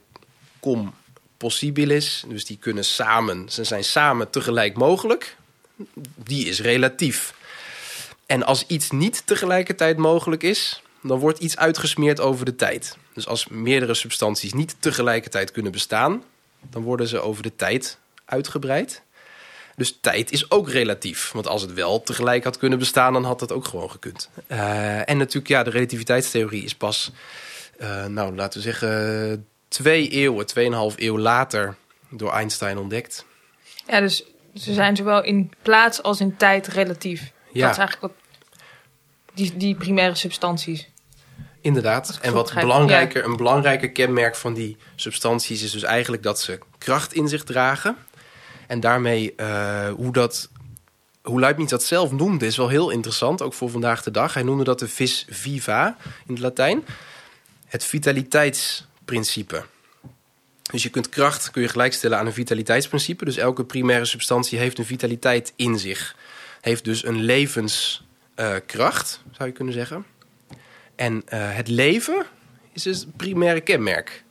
[0.61, 0.93] cum
[1.37, 2.23] possibilis.
[2.27, 5.37] Dus die kunnen samen, ze zijn samen tegelijk mogelijk.
[6.15, 7.33] Die is relatief.
[8.25, 12.97] En als iets niet tegelijkertijd mogelijk is, dan wordt iets uitgesmeerd over de tijd.
[13.13, 16.23] Dus als meerdere substanties niet tegelijkertijd kunnen bestaan,
[16.61, 19.01] dan worden ze over de tijd uitgebreid.
[19.75, 21.31] Dus tijd is ook relatief.
[21.31, 24.29] Want als het wel tegelijk had kunnen bestaan, dan had dat ook gewoon gekund.
[24.47, 27.11] Uh, en natuurlijk, ja, de relativiteitstheorie is pas,
[27.81, 31.75] uh, nou laten we zeggen, twee eeuwen, tweeënhalf eeuw later
[32.09, 33.25] door Einstein ontdekt.
[33.87, 34.23] Ja, dus
[34.55, 37.31] ze zijn zowel in plaats als in tijd relatief.
[37.51, 37.61] Ja.
[37.61, 38.11] Dat is eigenlijk wat
[39.33, 40.89] die, die primaire substanties.
[41.61, 42.19] Inderdaad.
[42.21, 47.13] En wat belangrijker, een belangrijker kenmerk van die substanties is dus eigenlijk dat ze kracht
[47.13, 47.95] in zich dragen.
[48.67, 50.49] En daarmee uh, hoe dat
[51.23, 54.33] hoe Leibniz dat zelf noemde, is wel heel interessant, ook voor vandaag de dag.
[54.33, 56.85] Hij noemde dat de vis viva in het Latijn.
[57.73, 59.63] Het vitaliteitsprincipe.
[60.71, 63.25] Dus je kunt kracht kun je gelijkstellen aan een vitaliteitsprincipe.
[63.25, 66.15] Dus elke primaire substantie heeft een vitaliteit in zich.
[66.61, 70.05] Heeft dus een levenskracht, zou je kunnen zeggen.
[70.95, 71.21] En uh,
[71.55, 72.25] het leven
[72.73, 74.23] is het primaire kenmerk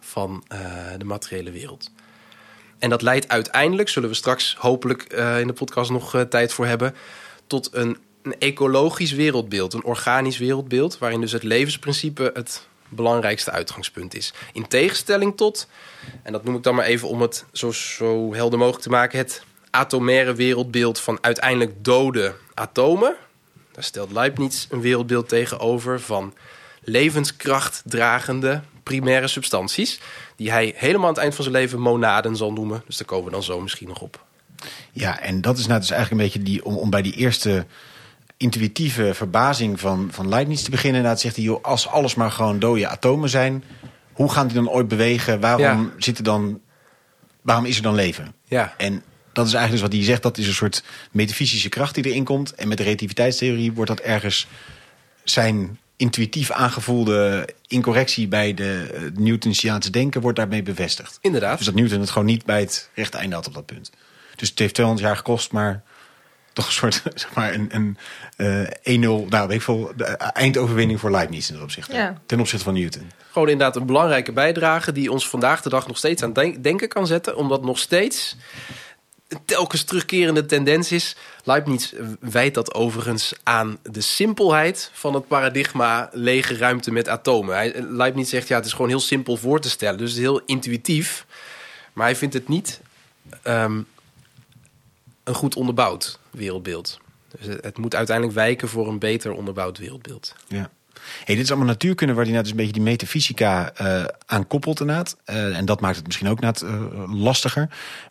[0.00, 0.58] van eh,
[0.98, 1.90] de materiële wereld.
[2.78, 6.52] En dat leidt uiteindelijk, zullen we straks hopelijk eh, in de podcast nog eh, tijd
[6.52, 6.94] voor hebben,
[7.46, 14.14] tot een, een ecologisch wereldbeeld, een organisch wereldbeeld, waarin dus het levensprincipe het belangrijkste uitgangspunt
[14.14, 14.32] is.
[14.52, 15.68] In tegenstelling tot,
[16.22, 19.18] en dat noem ik dan maar even om het zo, zo helder mogelijk te maken,
[19.18, 23.16] het atomaire wereldbeeld van uiteindelijk dode atomen.
[23.72, 26.34] Daar stelt Leibniz een wereldbeeld tegenover van
[26.80, 30.00] levenskrachtdragende primaire substanties.
[30.36, 32.82] Die hij helemaal aan het eind van zijn leven monaden zal noemen.
[32.86, 34.26] Dus daar komen we dan zo misschien nog op.
[34.92, 37.66] Ja, en dat is nou dus eigenlijk een beetje die, om bij die eerste
[38.38, 40.96] intuïtieve verbazing van, van Leibniz te beginnen.
[40.96, 43.64] Inderdaad zegt hij, joh, als alles maar gewoon dode atomen zijn,
[44.12, 45.40] hoe gaan die dan ooit bewegen?
[45.40, 45.90] Waarom, Ja.
[45.98, 46.60] zit er dan,
[47.42, 48.34] waarom is er dan leven?
[48.44, 51.94] Ja, En dat is eigenlijk dus wat hij zegt, dat is een soort metafysische kracht
[51.94, 52.54] die erin komt.
[52.54, 54.46] En met de relativiteitstheorie wordt dat ergens
[55.24, 61.18] zijn intuïtief aangevoelde incorrectie bij de uh, Newtonsiaanse denken wordt daarmee bevestigd.
[61.20, 61.56] inderdaad.
[61.56, 63.90] Dus dat Newton het gewoon niet bij het rechte einde had op dat punt.
[64.36, 65.82] Dus het heeft 200 jaar gekost, maar
[66.58, 67.98] toch een soort zeg maar een, een
[68.84, 71.92] eh 1-0, nou weet ik veel, de eindoverwinning voor Leibniz in dat opzicht.
[71.92, 72.20] Ja.
[72.26, 73.10] Ten opzichte van Newton.
[73.32, 76.88] Gewoon inderdaad een belangrijke bijdrage die ons vandaag de dag nog steeds aan denk- denken
[76.88, 77.36] kan zetten.
[77.36, 78.36] Omdat nog steeds
[79.28, 81.16] een telkens terugkerende tendens is.
[81.44, 87.54] Leibniz wijt dat overigens aan de simpelheid van het paradigma lege ruimte met atomen.
[87.54, 89.98] Hij, Leibniz zegt ja, het is gewoon heel simpel voor te stellen.
[89.98, 91.26] Dus het is heel intuïtief.
[91.92, 92.80] Maar hij vindt het niet
[93.42, 93.80] ehm,
[95.28, 97.00] een goed onderbouwd wereldbeeld.
[97.38, 100.34] Dus het, het moet uiteindelijk wijken voor een beter onderbouwd wereldbeeld.
[100.46, 100.70] Ja.
[101.24, 104.46] Hey, dit is allemaal natuurkunde waar hij nou dus een beetje die metafysica eh aan
[104.46, 105.16] koppelt inderdaad.
[105.24, 106.64] Eh, en dat maakt het misschien ook net
[107.06, 107.68] lastiger.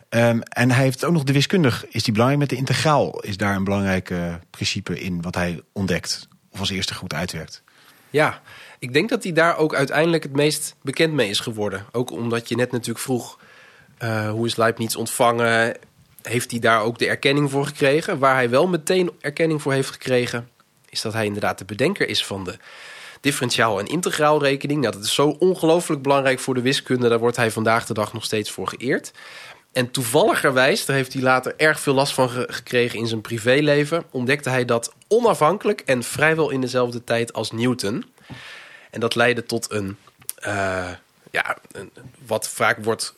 [0.08, 1.86] Ehm, en hij heeft ook nog de wiskundig.
[1.86, 3.20] Is die belangrijk met de integraal?
[3.20, 6.28] Is daar een belangrijk eh, principe in wat hij ontdekt?
[6.50, 7.62] Of als eerste goed uitwerkt?
[8.10, 8.40] Ja,
[8.78, 11.86] ik denk dat hij daar ook uiteindelijk het meest bekend mee is geworden.
[11.92, 13.38] Ook omdat je net natuurlijk vroeg,
[13.98, 15.76] eh, hoe is Leibniz ontvangen?
[16.22, 18.18] Heeft hij daar ook de erkenning voor gekregen?
[18.18, 20.48] Waar hij wel meteen erkenning voor heeft gekregen,
[20.88, 22.56] is dat hij inderdaad de bedenker is van de
[23.20, 24.80] differentiaal- en integraalrekening.
[24.80, 27.08] Nou, dat is zo ongelooflijk belangrijk voor de wiskunde.
[27.08, 29.12] Daar wordt hij vandaag de dag nog steeds voor geëerd.
[29.72, 34.04] En toevalligerwijs, daar heeft hij later erg veel last van ge- gekregen in zijn privéleven,
[34.10, 38.04] ontdekte hij dat onafhankelijk en vrijwel in dezelfde tijd als Newton.
[38.90, 39.96] En dat leidde tot een,
[40.36, 40.90] eh,
[41.30, 41.90] ja, een,
[42.26, 43.14] wat vaak wordt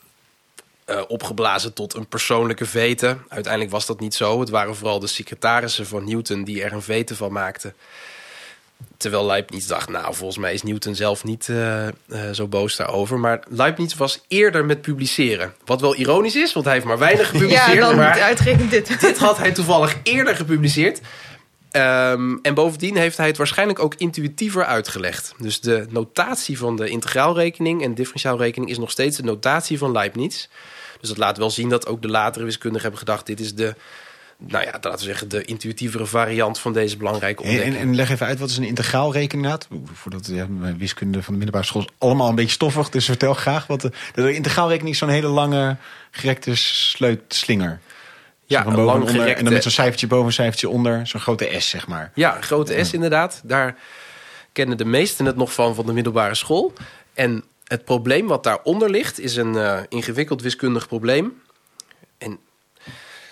[0.91, 3.17] eh, opgeblazen tot een persoonlijke vete.
[3.29, 4.41] Uiteindelijk was dat niet zo.
[4.41, 7.75] Het waren vooral de secretarissen van Newton die er een vete van maakten.
[8.97, 11.93] Terwijl Leibniz dacht, nou, volgens mij is Newton zelf niet eh, eh,
[12.33, 13.19] zo boos daarover.
[13.19, 15.55] Maar Leibniz was eerder met publiceren.
[15.65, 17.73] Wat wel ironisch is, want hij heeft maar weinig gepubliceerd.
[17.73, 19.01] Ja, dan maar uitgerekend dit.
[19.01, 21.01] dit had hij toevallig eerder gepubliceerd.
[21.71, 25.35] Ehm, en bovendien heeft hij het waarschijnlijk ook intuïtiever uitgelegd.
[25.39, 30.49] Dus de notatie van de integraalrekening en differentiaalrekening is nog steeds de notatie van Leibniz.
[31.01, 33.75] Dus dat laat wel zien dat ook de latere wiskundigen hebben gedacht: dit is de,
[34.37, 37.77] nou ja, laten we zeggen, de intuïtievere variant van deze belangrijke En, ontdekking.
[37.77, 39.69] en, en leg even uit, wat is een integraalrekening inderdaad?
[39.93, 42.89] Voordat ja, mijn wiskunde van de middelbare school is allemaal een beetje stoffig.
[42.89, 45.77] Dus vertel graag wat de, de integraalrekening is zo'n hele lange
[46.11, 47.81] gerekte sleutslinger.
[48.47, 50.69] Ja, van een boven lang en onder, En dan met zo'n cijfertje boven, een cijfertje
[50.69, 51.07] onder.
[51.07, 52.13] Zo'n grote S, zeg maar.
[52.15, 53.41] Ja, een grote S inderdaad.
[53.45, 53.77] Daar
[54.53, 56.73] kennen de meesten het nog van van de middelbare school.
[57.15, 61.43] En het probleem wat daaronder ligt is een eh, ingewikkeld wiskundig probleem.
[62.19, 62.39] En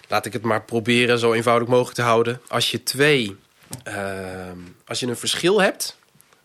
[0.09, 2.41] laat ik het maar proberen zo eenvoudig mogelijk te houden.
[2.49, 3.37] Als je twee,
[3.83, 5.99] ehm, als je een verschil hebt,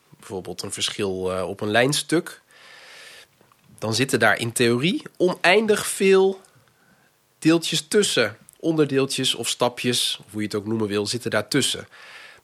[0.09, 2.41] bijvoorbeeld een verschil eh, op een lijnstuk,
[3.79, 6.41] dan zitten daar in theorie oneindig veel
[7.39, 8.37] deeltjes tussen.
[8.59, 11.87] Onderdeeltjes of stapjes, hoe je het ook noemen wil, zitten daartussen.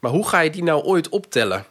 [0.00, 1.66] Maar hoe ga je die nou ooit optellen?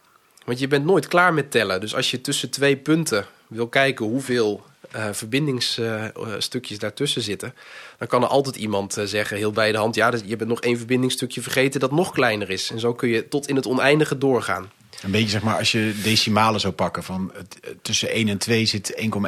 [0.49, 1.79] Want je bent nooit klaar met tellen.
[1.79, 7.53] Dus als je tussen twee punten wil kijken hoeveel eh, verbindingsstukjes daartussen zitten,
[7.97, 10.49] dan kan er altijd iemand eh, zeggen, heel bij de hand, ja, dus je bent
[10.49, 12.71] nog één verbindingsstukje vergeten dat nog kleiner is.
[12.71, 14.71] En zo kun je tot in het oneindige doorgaan.
[15.01, 17.03] Een beetje zeg maar als je decimalen zou pakken.
[17.03, 17.41] Van eh,
[17.81, 19.15] tussen 1 en 2 zit 1,1, 1,2, 1,3.
[19.15, 19.23] Maar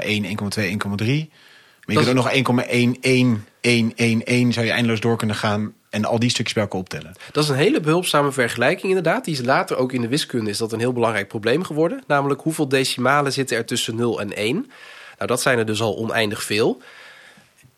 [1.85, 5.73] je Dat kunt ook nog 1,11111 zou je eindeloos door kunnen gaan.
[5.91, 7.15] En al die stukjes bij elkaar optellen.
[7.31, 9.25] Dat is een hele behulpzame vergelijking inderdaad.
[9.25, 12.03] Die is later ook in de wiskunde is dat een heel belangrijk probleem geworden.
[12.07, 14.55] Namelijk hoeveel decimalen zitten er tussen 0 en 1?
[15.17, 16.81] Nou, dat zijn er dus al oneindig veel.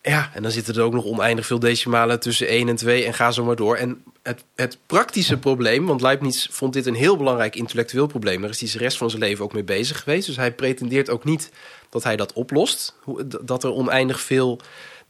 [0.01, 3.13] Ja, en dan zitten er ook nog oneindig veel decimalen tussen 1 en 2 en
[3.13, 3.75] ga zo maar door.
[3.75, 8.41] En het, het praktische probleem, want Leibniz vond dit een heel belangrijk intellectueel probleem.
[8.41, 10.27] Daar is hij de rest van zijn leven ook mee bezig geweest.
[10.27, 11.51] Dus hij pretendeert ook niet
[11.89, 12.95] dat hij dat oplost.
[13.41, 14.59] Dat er oneindig veel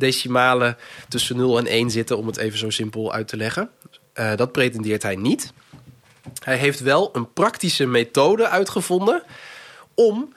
[0.04, 3.70] decimalen tussen 0 en 1 zitten, om het even zo simpel uit te leggen.
[4.14, 5.54] Eh, dat pretendeert hij niet.
[6.44, 9.24] Hij heeft wel een praktische methode uitgevonden
[9.94, 10.34] om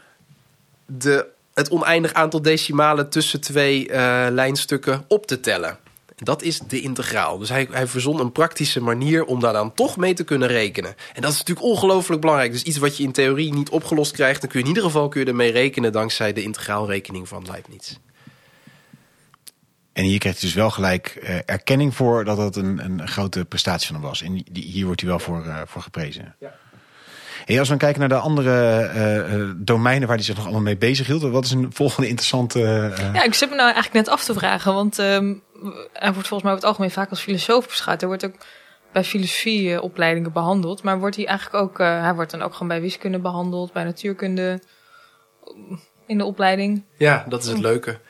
[0.86, 5.78] de, het oneindig aantal decimalen tussen twee eh, lijnstukken op te tellen.
[6.16, 7.38] Dat is de integraal.
[7.38, 10.94] Dus hij, hij verzon een praktische manier om daar dan toch mee te kunnen rekenen.
[11.14, 12.52] En dat is natuurlijk ongelooflijk belangrijk.
[12.52, 15.08] Dus iets wat je in theorie niet opgelost krijgt, dan kun je in ieder geval
[15.08, 17.96] kun je ermee rekenen dankzij de integraalrekening van Leibniz.
[19.96, 23.44] En hier krijgt hij dus wel gelijk eh, erkenning voor dat dat een, een grote
[23.44, 24.22] prestatie van hem was.
[24.22, 26.34] En die, hier wordt hij wel voor, eh, voor geprezen.
[26.40, 26.54] Ja.
[27.44, 30.44] Hey, als we dan kijken naar de andere eh, eh, domeinen waar hij zich nog
[30.44, 31.22] allemaal mee bezig hield.
[31.22, 32.62] Wat is een volgende interessante...
[32.96, 35.34] eh, Ja, ik zit me nou eigenlijk net af te vragen, want ehm,
[35.92, 38.00] hij wordt volgens mij over het algemeen vaak als filosoof beschouwd.
[38.00, 38.34] Hij wordt ook
[38.92, 42.80] bij filosofieopleidingen behandeld, maar wordt hij eigenlijk ook, eh, hij wordt dan ook gewoon bij
[42.80, 44.60] wiskunde behandeld, bij natuurkunde
[46.06, 46.84] in de opleiding.
[46.98, 48.00] Ja, dat is het leuke.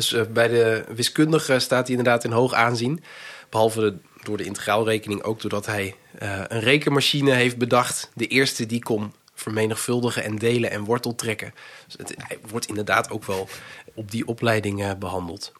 [0.00, 3.02] Dus eh, bij de wiskundige staat hij inderdaad in hoog aanzien.
[3.50, 8.10] Behalve door de integraalrekening ook doordat hij eh, een rekenmachine heeft bedacht.
[8.14, 11.54] De eerste die kon vermenigvuldigen en delen en wortel trekken.
[11.86, 13.48] Dus het, hij wordt inderdaad ook wel
[13.94, 15.52] op die opleiding eh, behandeld.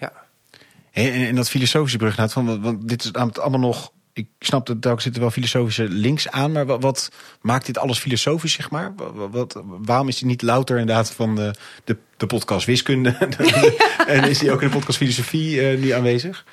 [0.00, 0.12] Ja.
[0.92, 3.92] En, dat filosofische brug, van, want- dit is allemaal nog.
[4.18, 7.98] Ik snap dat daar zitten wel filosofische links aan, maar wat, wat maakt dit alles
[7.98, 8.92] filosofisch, zeg maar?
[8.96, 11.54] Wat, wat- waarom is hij niet louter inderdaad van de,
[11.84, 13.10] de, de podcast wiskunde?
[14.06, 16.44] en is hij ook in de podcast filosofie eh, nu aanwezig?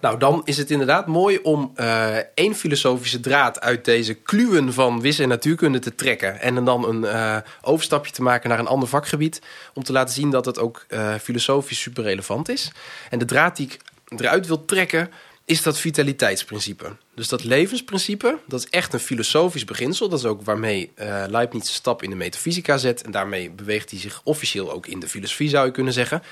[0.00, 5.00] Nou, dan is het inderdaad mooi om eh, één filosofische draad uit deze kluwen van
[5.00, 6.40] wis- en natuurkunde te trekken.
[6.40, 9.42] En dan een eh, overstapje te maken naar een ander vakgebied.
[9.74, 12.72] Om te laten zien dat het ook eh, filosofisch super relevant is.
[13.10, 13.78] En de draad die ik
[14.20, 15.10] eruit wil trekken
[15.48, 16.96] is dat vitaliteitsprincipe.
[17.14, 20.08] Dus dat levensprincipe, dat is echt een filosofisch beginsel.
[20.08, 23.02] Dat is ook waarmee eh Leibniz een stap in de metafysica zet.
[23.02, 26.22] En daarmee beweegt hij zich officieel ook in de filosofie, zou je kunnen zeggen.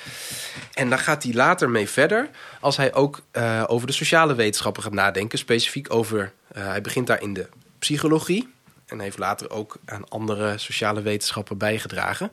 [0.73, 4.83] En daar gaat hij later mee verder als hij ook eh, over de sociale wetenschappen
[4.83, 5.39] gaat nadenken.
[5.39, 7.49] Specifiek over, eh, hij begint daar in de
[7.79, 8.49] psychologie.
[8.87, 12.33] En heeft later ook aan andere sociale wetenschappen bijgedragen.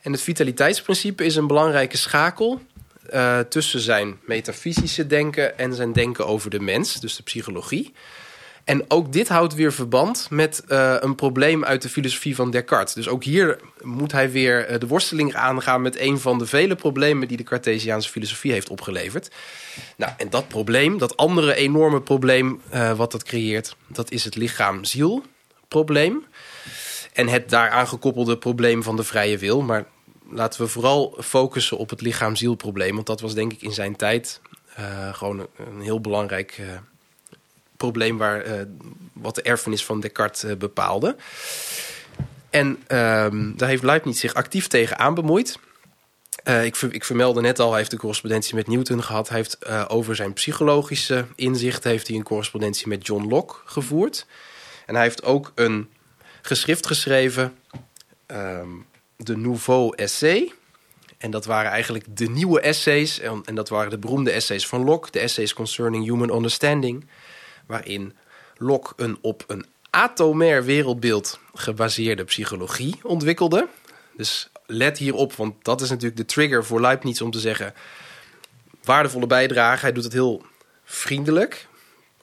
[0.00, 2.62] En het vitaliteitsprincipe is een belangrijke schakel
[3.10, 7.92] eh, tussen zijn metafysische denken en zijn denken over de mens, dus de psychologie.
[8.64, 12.94] En ook dit houdt weer verband met eh, een probleem uit de filosofie van Descartes.
[12.94, 16.74] Dus ook hier moet hij weer eh, de worsteling aangaan met een van de vele
[16.74, 19.30] problemen die de Cartesiaanse filosofie heeft opgeleverd.
[19.96, 22.60] Nou, en dat probleem, dat andere enorme probleem
[22.96, 25.22] wat dat creëert, dat is het lichaam-ziel
[25.68, 26.24] probleem.
[27.12, 29.62] En het daaraan gekoppelde probleem van de vrije wil.
[29.62, 29.86] Maar
[30.30, 32.94] laten we vooral focussen op het lichaam-ziel probleem.
[32.94, 34.40] Want dat was denk ik in zijn tijd
[34.74, 36.66] eh, gewoon een, heel belangrijk eh,
[37.76, 38.60] probleem waar, eh,
[39.12, 41.16] wat de erfenis van Descartes bepaalde.
[42.50, 45.58] En ehm, daar heeft Leibniz zich actief tegen aan bemoeid.
[46.62, 49.28] Ik, ver- ik vermeldde net al, hij heeft een correspondentie met Newton gehad.
[49.28, 54.26] Hij heeft over zijn psychologische inzicht heeft hij een correspondentie met John Locke gevoerd.
[54.86, 55.88] En hij heeft ook een
[56.42, 57.56] geschrift geschreven,
[58.26, 58.68] ehm,
[59.16, 60.52] de Nouveau Essay.
[61.18, 63.18] En dat waren eigenlijk de nieuwe essays.
[63.20, 67.06] En, en dat waren de beroemde essays van Locke, de essays concerning human understanding.
[67.66, 68.14] Waarin
[68.56, 73.68] Locke een op een atomair wereldbeeld gebaseerde psychologie ontwikkelde.
[74.16, 77.74] Dus let hierop, want dat is natuurlijk de trigger voor Leibniz om te zeggen...
[78.82, 80.42] waardevolle bijdrage, hij doet het heel
[80.84, 81.66] vriendelijk.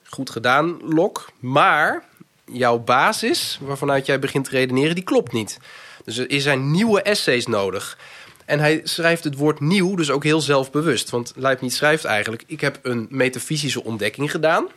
[0.04, 1.22] Goed gedaan, Locke.
[1.40, 2.06] Maar
[2.46, 5.60] jouw basis, waarvanuit jij begint te redeneren, die klopt niet.
[6.04, 7.98] Dus er zijn nieuwe essays nodig.
[8.46, 11.10] En hij schrijft het woord nieuw dus ook heel zelfbewust.
[11.10, 12.44] Want Leibniz schrijft eigenlijk...
[12.48, 14.68] ik heb een metafysische ontdekking gedaan.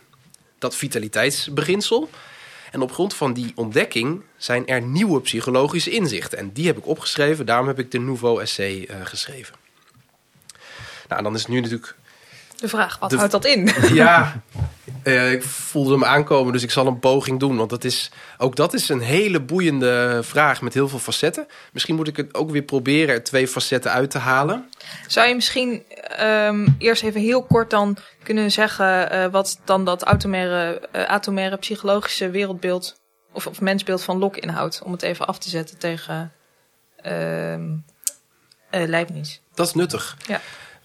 [0.58, 2.10] Dat vitaliteitsbeginsel.
[2.70, 6.38] En op grond van die ontdekking zijn er nieuwe psychologische inzichten.
[6.38, 7.46] En die heb ik opgeschreven.
[7.46, 9.54] Daarom heb ik de Nouveau Essay eh, geschreven.
[11.08, 11.96] Nou, dan is het nu natuurlijk
[12.56, 13.70] De vraag, wat De- houdt dat in?
[13.94, 14.42] ja,
[15.02, 17.56] eh, ik voelde hem aankomen, dus ik zal een poging doen.
[17.56, 21.46] Want dat is, ook dat is een hele boeiende vraag met heel veel facetten.
[21.72, 24.70] Misschien moet ik het ook weer proberen er twee facetten uit te halen.
[25.06, 25.82] Zou je misschien
[26.16, 31.56] ehm, eerst even heel kort dan kunnen zeggen eh, wat dan dat atomaire, eh, atomaire
[31.56, 33.00] psychologische wereldbeeld
[33.32, 34.80] of, of mensbeeld van Locke inhoudt?
[34.84, 36.32] Om het even af te zetten tegen
[36.96, 37.56] eh,
[38.70, 39.38] Leibniz.
[39.54, 40.16] Dat is nuttig.
[40.26, 40.40] Ja.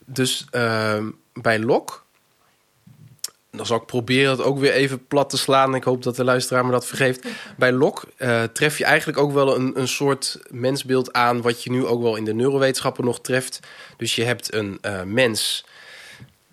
[0.05, 1.93] Dus ehm, bij Locke,
[3.51, 5.75] dan zal ik proberen het ook weer even plat te slaan.
[5.75, 7.27] Ik hoop dat de luisteraar me dat vergeeft.
[7.57, 11.41] Bij Locke eh, tref je eigenlijk ook wel een, een soort mensbeeld aan...
[11.41, 13.59] wat je nu ook wel in de neurowetenschappen nog treft.
[13.97, 15.65] Dus je hebt een eh, mens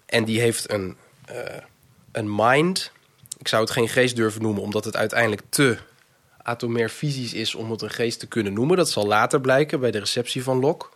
[0.06, 1.62] en die heeft een, eh,
[2.12, 2.92] een mind.
[3.38, 4.62] Ik zou het geen geest durven noemen...
[4.62, 5.78] omdat het uiteindelijk te
[6.42, 8.76] atomair fysisch is om het een geest te kunnen noemen.
[8.76, 10.86] Dat zal later blijken bij de receptie van Locke.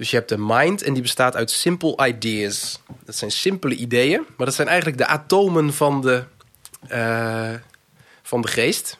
[0.00, 2.80] Dus je hebt een mind en die bestaat uit simple ideas.
[3.04, 6.24] Dat zijn simpele ideeën, maar dat zijn eigenlijk de atomen van de,
[6.88, 7.54] eh,
[8.22, 8.98] van de geest.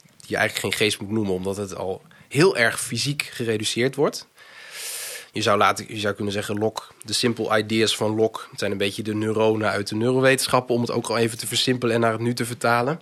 [0.00, 4.28] Die je eigenlijk geen geest moet noemen, omdat het al heel erg fysiek gereduceerd wordt.
[5.32, 8.78] Je zou, laten, je zou kunnen zeggen, Locke, de simple ideas van het zijn een
[8.78, 10.74] beetje de neuronen uit de neurowetenschappen...
[10.74, 13.00] om het ook al even te versimpelen en naar het nu te vertalen.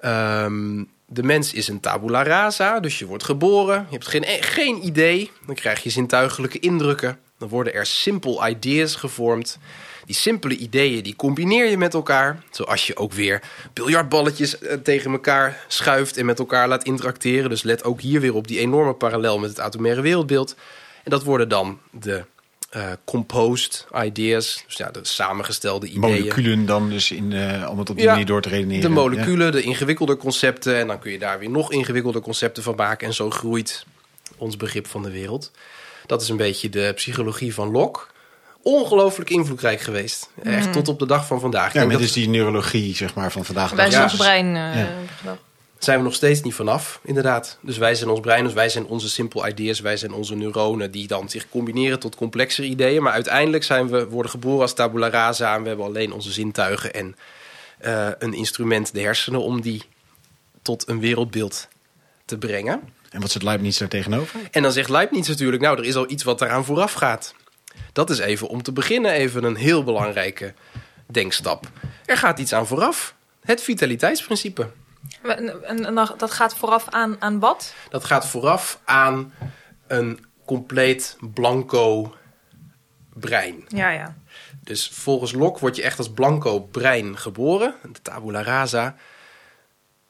[0.00, 3.86] Ehm, de mens is een tabula rasa, dus je wordt geboren.
[3.88, 5.30] Je hebt geen, geen idee.
[5.46, 7.18] Dan krijg je zintuigelijke indrukken.
[7.38, 9.58] Dan worden er simple ideas gevormd.
[10.04, 12.42] Die simpele ideeën die combineer je met elkaar.
[12.50, 17.50] Zoals je ook weer biljartballetjes eh, tegen elkaar schuift en met elkaar laat interacteren.
[17.50, 20.54] Dus let ook hier weer op die enorme parallel met het atomaire wereldbeeld.
[21.04, 22.24] En dat worden dan de
[22.76, 26.00] uh, composed ideas, dus ja, de samengestelde ideeën.
[26.00, 28.82] Moleculen dan dus in, uh, om het op die manier door te redeneren.
[28.82, 30.76] De moleculen, de ingewikkelde concepten.
[30.78, 33.06] En dan kun je daar weer nog ingewikkelder concepten van maken.
[33.06, 33.84] En zo groeit
[34.36, 35.50] ons begrip van de wereld.
[36.06, 38.00] Dat is een beetje de psychologie van Locke.
[38.62, 40.30] Ongelooflijk invloedrijk geweest.
[40.42, 41.72] Echt tot op de dag van vandaag.
[41.72, 43.74] Ja, met dus die neurologie zeg maar, van vandaag.
[43.74, 45.38] Bij ons brein uh, ja
[45.84, 47.58] zijn we nog steeds niet vanaf, inderdaad.
[47.60, 50.90] Dus wij zijn ons brein, dus wij zijn onze simple ideas, wij zijn onze neuronen
[50.90, 53.02] die dan zich combineren tot complexere ideeën.
[53.02, 56.94] Maar uiteindelijk zijn we, worden geboren als tabula rasa en we hebben alleen onze zintuigen
[56.94, 57.16] en
[57.84, 59.82] uh, een instrument, de hersenen, om die
[60.62, 61.68] tot een wereldbeeld
[62.24, 62.80] te brengen.
[63.10, 64.40] En wat zit Leibniz daar tegenover?
[64.50, 67.34] En dan zegt Leibniz natuurlijk, nou, er is al iets wat eraan vooraf gaat.
[67.92, 70.54] Dat is even om te beginnen even een heel belangrijke
[71.06, 71.70] denkstap.
[72.04, 73.14] Er gaat iets aan vooraf.
[73.44, 74.70] Het vitaliteitsprincipe.
[75.22, 77.74] En, en, dat gaat vooraf aan, aan wat?
[77.88, 79.32] Dat gaat vooraf aan
[79.86, 82.14] een compleet blanco
[83.14, 83.64] brein.
[83.68, 84.16] Ja, ja.
[84.60, 88.96] Dus volgens Locke word je echt als blanco brein geboren, de tabula rasa.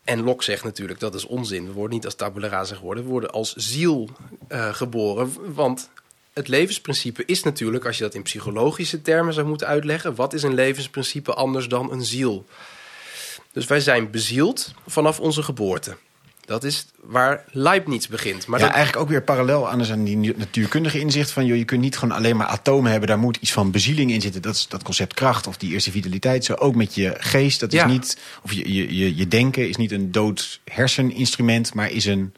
[0.04, 1.66] En Locke zegt natuurlijk dat is onzin.
[1.66, 4.08] We worden niet als tabula rasa geworden, we worden als ziel
[4.48, 5.54] uh, geboren.
[5.54, 5.90] Want
[6.32, 10.42] het levensprincipe is natuurlijk, als je dat in psychologische termen zou moeten uitleggen, wat is
[10.42, 12.46] een levensprincipe anders dan een ziel?
[13.54, 15.96] Dus wij zijn bezield vanaf onze geboorte.
[16.44, 18.46] Dat is waar Leibniz begint.
[18.46, 18.74] Maar ja, dat...
[18.74, 21.46] eigenlijk ook weer parallel aan, aan die natuurkundige inzicht van...
[21.46, 24.20] Joh, je kunt niet gewoon alleen maar atomen hebben, daar moet iets van bezieling in
[24.20, 24.42] zitten.
[24.42, 26.44] Dat is dat concept kracht of die eerste vitaliteit.
[26.44, 27.86] Zo ook met je geest, dat is Ja.
[27.86, 28.18] niet...
[28.42, 32.34] Of je, je, je, je denken is niet een dood herseninstrument, maar is een,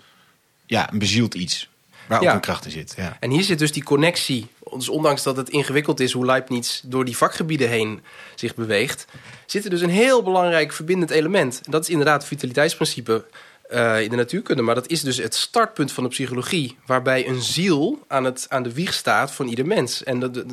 [0.67, 1.69] ja, een bezield iets.
[2.07, 2.29] Waar Ja.
[2.29, 2.95] ook een kracht in zit.
[2.97, 3.17] Ja.
[3.21, 4.47] En hier zit dus die connectie.
[4.77, 8.03] Dus ondanks dat het ingewikkeld is hoe Leibniz door die vakgebieden heen
[8.35, 9.07] zich beweegt,
[9.47, 11.61] zit er dus een heel belangrijk verbindend element.
[11.65, 13.25] En dat is inderdaad het vitaliteitsprincipe
[13.69, 14.63] eh, in de natuurkunde.
[14.63, 18.63] Maar dat is dus het startpunt van de psychologie, waarbij een ziel aan, het, aan
[18.63, 20.05] de wieg staat van ieder mens.
[20.05, 20.47] En de, de,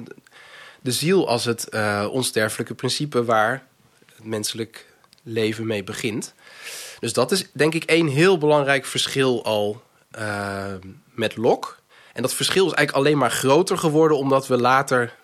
[0.82, 3.66] de ziel als het eh, onsterfelijke principe waar
[4.16, 4.86] het menselijk
[5.24, 6.34] leven mee begint.
[7.00, 9.82] Dus dat is denk ik één heel belangrijk verschil al
[10.14, 10.74] eh,
[11.06, 11.68] met Locke.
[12.14, 15.16] En dat verschil is eigenlijk alleen maar groter geworden omdat we later,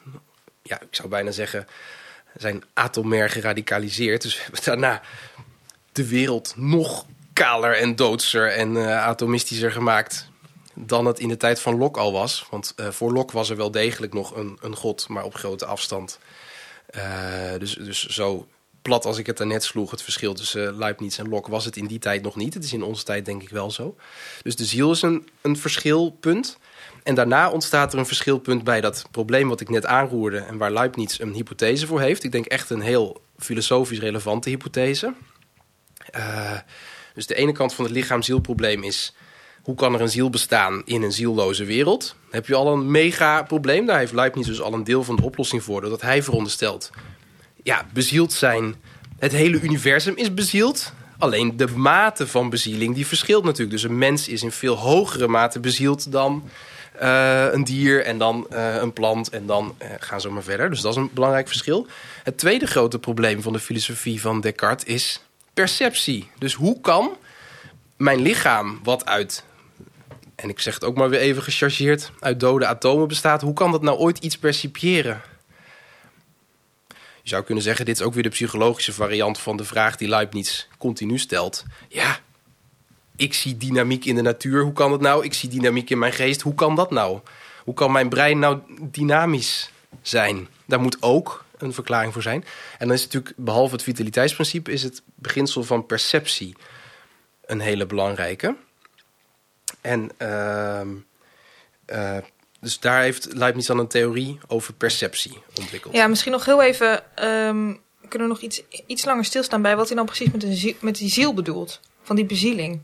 [0.62, 1.67] ja, ik zou bijna zeggen,
[2.38, 4.21] zijn atomair geradicaliseerd.
[4.21, 5.02] Dus we hebben daarna
[5.91, 10.30] de wereld nog kaler en doodser en eh, atomistischer gemaakt
[10.73, 12.47] dan het in de tijd van Locke al was.
[12.49, 15.65] Want eh, voor Locke was er wel degelijk nog een, een god, maar op grote
[15.65, 16.19] afstand.
[17.60, 18.47] Dus, dus zo
[18.81, 21.87] plat als ik het daarnet sloeg, het verschil tussen Leibniz en Locke, was het in
[21.87, 22.53] die tijd nog niet.
[22.53, 23.95] Het is in onze tijd denk ik wel zo.
[24.43, 26.57] Dus de ziel is een, een verschilpunt.
[27.03, 30.71] En daarna ontstaat er een verschilpunt bij dat probleem wat ik net aanroerde en waar
[30.71, 32.23] Leibniz een hypothese voor heeft.
[32.23, 35.13] Ik denk echt een heel filosofisch relevante hypothese.
[36.11, 36.57] Eh,
[37.13, 39.15] dus de ene kant van het lichaam-zielprobleem is...
[39.61, 42.15] hoe kan er een ziel bestaan in een zielloze wereld?
[42.29, 43.85] Heb je al een mega probleem.
[43.85, 45.81] Daar heeft Leibniz dus al een deel van de oplossing voor...
[45.81, 46.89] doordat hij veronderstelt...
[47.63, 48.75] ja, bezield zijn...
[49.19, 50.93] het hele universum is bezield...
[51.19, 53.71] Alleen de mate van bezieling die verschilt natuurlijk.
[53.71, 56.49] Dus een mens is in veel hogere mate bezield dan
[56.99, 60.69] eh, een dier en dan eh, een plant en dan eh, gaan ze maar verder.
[60.69, 61.87] Dus dat is een belangrijk verschil.
[62.23, 65.21] Het tweede grote probleem van de filosofie van Descartes is
[65.53, 66.31] perceptie.
[66.37, 67.17] Dus hoe kan
[67.97, 69.43] mijn lichaam, wat uit,
[70.35, 73.71] en ik zeg het ook maar weer even gechargeerd, uit dode atomen bestaat, hoe kan
[73.71, 75.21] dat nou ooit iets percipiëren?
[77.29, 80.08] Je zou kunnen zeggen, dit is ook weer de psychologische variant van de vraag die
[80.08, 81.65] Leibniz continu stelt.
[81.87, 82.19] Ja,
[83.15, 84.63] ik zie dynamiek in de natuur.
[84.63, 85.25] Hoe kan het nou?
[85.25, 86.41] Ik zie dynamiek in mijn geest.
[86.41, 87.19] Hoe kan dat nou?
[87.63, 90.47] Hoe kan mijn brein nou dynamisch zijn?
[90.65, 92.45] Daar moet ook een verklaring voor zijn.
[92.77, 96.56] En dan is natuurlijk, behalve het vitaliteitsprincipe, is het beginsel van perceptie
[97.45, 98.56] een hele belangrijke.
[99.81, 100.81] En eh,
[102.62, 105.93] dus daar heeft Leibniz dan een theorie over perceptie ontwikkeld.
[105.93, 107.15] Ja, misschien nog heel even.
[107.15, 107.73] ehm,
[108.07, 110.73] kunnen we nog iets, iets langer stilstaan bij wat hij dan precies met, de ziel,
[110.79, 111.79] met die ziel bedoelt?
[112.03, 112.81] Van die bezieling.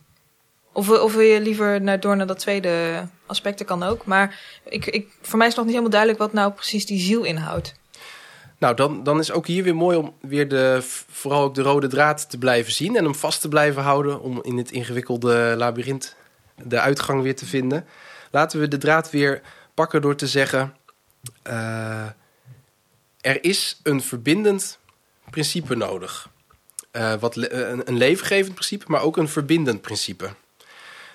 [0.73, 4.05] Of, of wil je liever naar, door naar dat tweede aspect, dat kan ook.
[4.05, 7.23] Maar ik, ik, voor mij is nog niet helemaal duidelijk wat nou precies die ziel
[7.23, 7.73] inhoudt.
[8.57, 10.77] Nou, dan, dan is ook hier weer mooi om weer de,
[11.09, 14.39] vooral ook de rode draad te blijven zien en hem vast te blijven houden om
[14.43, 16.15] in het ingewikkelde labyrint
[16.63, 17.85] de uitgang weer te vinden.
[18.31, 19.41] Laten we de draad weer
[19.75, 20.75] pakken door te zeggen...
[21.43, 22.05] eh,
[23.21, 24.79] er is een verbindend
[25.29, 26.29] principe nodig.
[26.91, 27.49] Eh, wat le-
[27.85, 30.29] een, levengevend principe, maar ook een verbindend principe.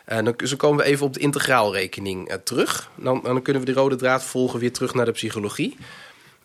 [0.06, 2.90] Dan, zo komen we even op de integraalrekening eh, terug.
[2.94, 5.76] Dan, dan kunnen we de rode draad volgen weer terug naar de psychologie.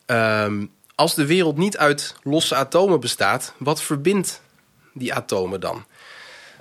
[0.06, 4.42] Ehm, als de wereld niet uit losse atomen bestaat, wat verbindt
[4.94, 5.86] die atomen dan?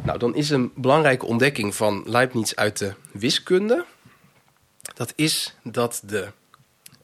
[0.02, 3.84] Nou, dan is een belangrijke ontdekking van Leibniz uit de wiskunde.
[4.94, 6.32] Dat is dat de,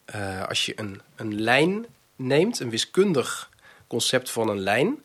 [0.05, 1.87] eh, als je een, een lijn
[2.17, 3.51] neemt, een wiskundig
[3.87, 5.05] concept van een lijn,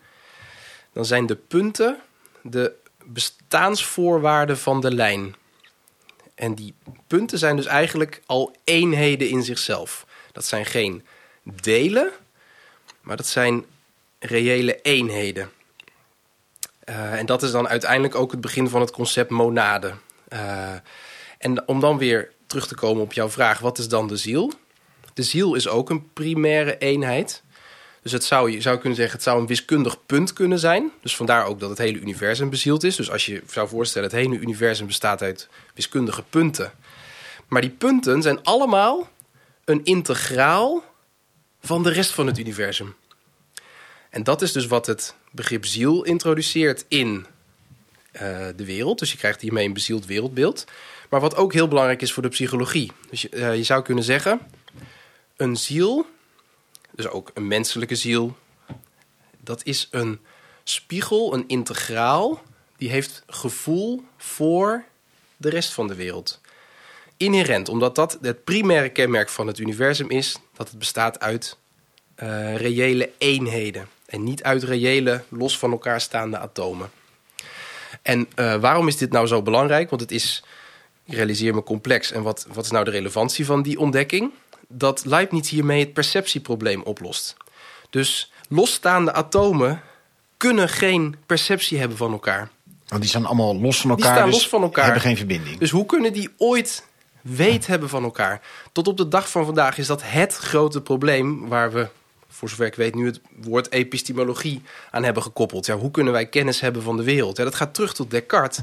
[0.94, 2.00] dan zijn de punten
[2.42, 2.74] de
[3.06, 5.36] bestaansvoorwaarden van de lijn.
[6.36, 6.74] En die
[7.08, 10.06] punten zijn dus eigenlijk al eenheden in zichzelf.
[10.32, 11.06] Dat zijn geen
[11.44, 12.12] delen,
[13.02, 13.66] maar dat zijn
[14.20, 15.52] reële eenheden.
[16.80, 19.94] Eh, en dat is dan uiteindelijk ook het begin van het concept monade.
[20.28, 20.74] Eh,
[21.38, 24.54] en om dan weer terug te komen op jouw vraag, wat is dan de ziel?
[25.14, 27.44] De ziel is ook een primaire eenheid.
[28.02, 30.92] Dus het zou, je zou kunnen zeggen, het zou een wiskundig punt kunnen zijn.
[31.02, 32.96] Dus vandaar ook dat het hele universum bezield is.
[32.96, 36.72] Dus als je zou voorstellen, het hele universum bestaat uit wiskundige punten.
[37.48, 39.10] Maar die punten zijn allemaal
[39.64, 40.84] een integraal
[41.62, 42.96] van de rest van het universum.
[44.10, 47.26] En dat is dus wat het begrip ziel introduceert in
[48.12, 49.00] eh, de wereld.
[49.00, 50.66] Dus je krijgt hiermee een bezield wereldbeeld.
[51.10, 52.92] Maar wat ook heel belangrijk is voor de psychologie.
[53.10, 54.40] Dus je, eh, je zou kunnen zeggen,
[55.38, 56.06] een ziel,
[56.92, 58.36] dus ook een menselijke ziel,
[59.40, 60.20] dat is een
[60.64, 62.42] spiegel, een integraal,
[62.78, 64.84] die heeft gevoel voor
[65.38, 66.42] de rest van de wereld.
[67.18, 71.58] Inherent, omdat dat het primaire kenmerk van het universum is, dat het bestaat uit
[72.16, 73.88] eh, reële eenheden.
[74.06, 76.92] En niet uit reële, los van elkaar staande atomen.
[78.02, 79.90] En eh, waarom is dit nou zo belangrijk?
[79.90, 80.44] Want het is,
[81.06, 82.12] ik realiseer me complex.
[82.12, 84.32] En wat, wat is nou de relevantie van die ontdekking?
[84.68, 87.36] Dat Leibniz hiermee het perceptieprobleem oplost.
[87.90, 89.82] Dus losstaande atomen
[90.38, 92.50] kunnen geen perceptie hebben van elkaar.
[92.88, 94.16] Want die staan allemaal los van Die elkaar.
[94.18, 94.84] staan dus los van elkaar.
[94.84, 95.58] hebben geen verbinding.
[95.58, 96.86] Dus hoe kunnen die ooit
[97.22, 98.42] weet hebben van elkaar?
[98.72, 101.88] Tot op de dag van vandaag is dat het grote probleem waar we,
[102.30, 105.66] voor zover ik weet, nu het woord epistemologie aan hebben gekoppeld.
[105.66, 107.38] Ja, hoe kunnen wij kennis hebben van de wereld?
[107.38, 108.60] Ja, dat gaat terug tot Descartes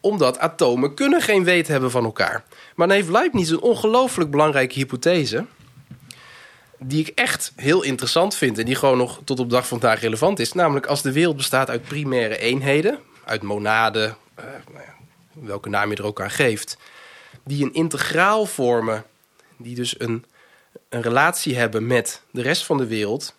[0.00, 2.44] omdat atomen kunnen geen weet hebben van elkaar.
[2.74, 5.46] Maar dan heeft Leibniz een ongelooflijk belangrijke hypothese...
[6.78, 8.58] die ik echt heel interessant vind...
[8.58, 10.52] en die gewoon nog tot op dag van vandaag relevant is.
[10.52, 12.98] Namelijk als de wereld bestaat uit primaire eenheden...
[13.24, 14.84] uit monaden, eh, nou
[15.32, 16.76] welke naam je er ook aan geeft...
[17.44, 19.04] die een integraal vormen...
[19.56, 20.24] die dus een,
[20.88, 23.34] een relatie hebben met de rest van de wereld...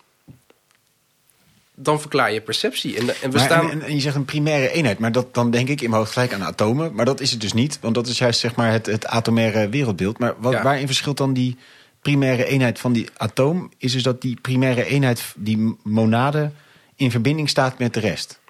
[1.74, 2.96] dan verklaar je perceptie.
[2.96, 3.82] En, en we Maar, staan...
[3.82, 6.32] en, je zegt een primaire eenheid, maar dat, dan denk ik in mijn hoofd gelijk
[6.32, 6.94] aan atomen.
[6.94, 9.68] Maar dat is het dus niet, want dat is juist zeg maar het, het atomaire
[9.68, 10.18] wereldbeeld.
[10.18, 10.62] Maar wat, Ja.
[10.62, 11.56] waarin verschilt dan die
[12.00, 13.70] primaire eenheid van die atoom?
[13.78, 16.50] Is dus dat die primaire eenheid, die monade,
[16.96, 18.40] in verbinding staat met de rest.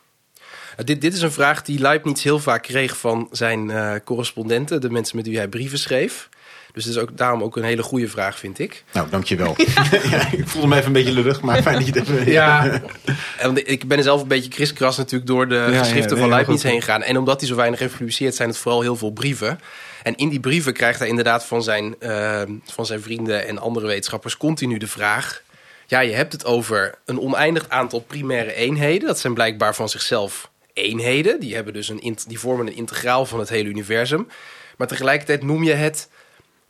[0.85, 4.91] Dit, dit is een vraag die Leibniz heel vaak kreeg van zijn eh, correspondenten, de
[4.91, 6.29] mensen met wie hij brieven schreef.
[6.73, 8.85] Dus het is ook, daarom ook een hele goede vraag, vind ik.
[8.93, 9.57] Nou, dankjewel.
[10.01, 10.33] Ja.
[10.33, 12.83] ik voelde me even een beetje lullig, maar fijn dat je het even...
[13.39, 16.29] En want ik ben zelf een beetje kriskras natuurlijk door de ja, geschriften nee, van
[16.29, 16.70] Leibniz goed.
[16.70, 17.03] heen gegaan.
[17.03, 19.61] En omdat hij zo weinig heeft gepubliceerd, zijn het vooral heel veel brieven.
[20.03, 23.87] En in die brieven krijgt hij inderdaad van zijn, eh, van zijn vrienden en andere
[23.87, 25.43] wetenschappers continu de vraag...
[25.87, 29.09] Ja, je hebt het over een oneindig aantal primaire eenheden.
[29.09, 31.41] Dat zijn blijkbaar van zichzelf eenheden.
[31.41, 34.29] Die, hebben dus een, die vormen een integraal van het hele universum.
[34.77, 36.09] Maar tegelijkertijd noem je het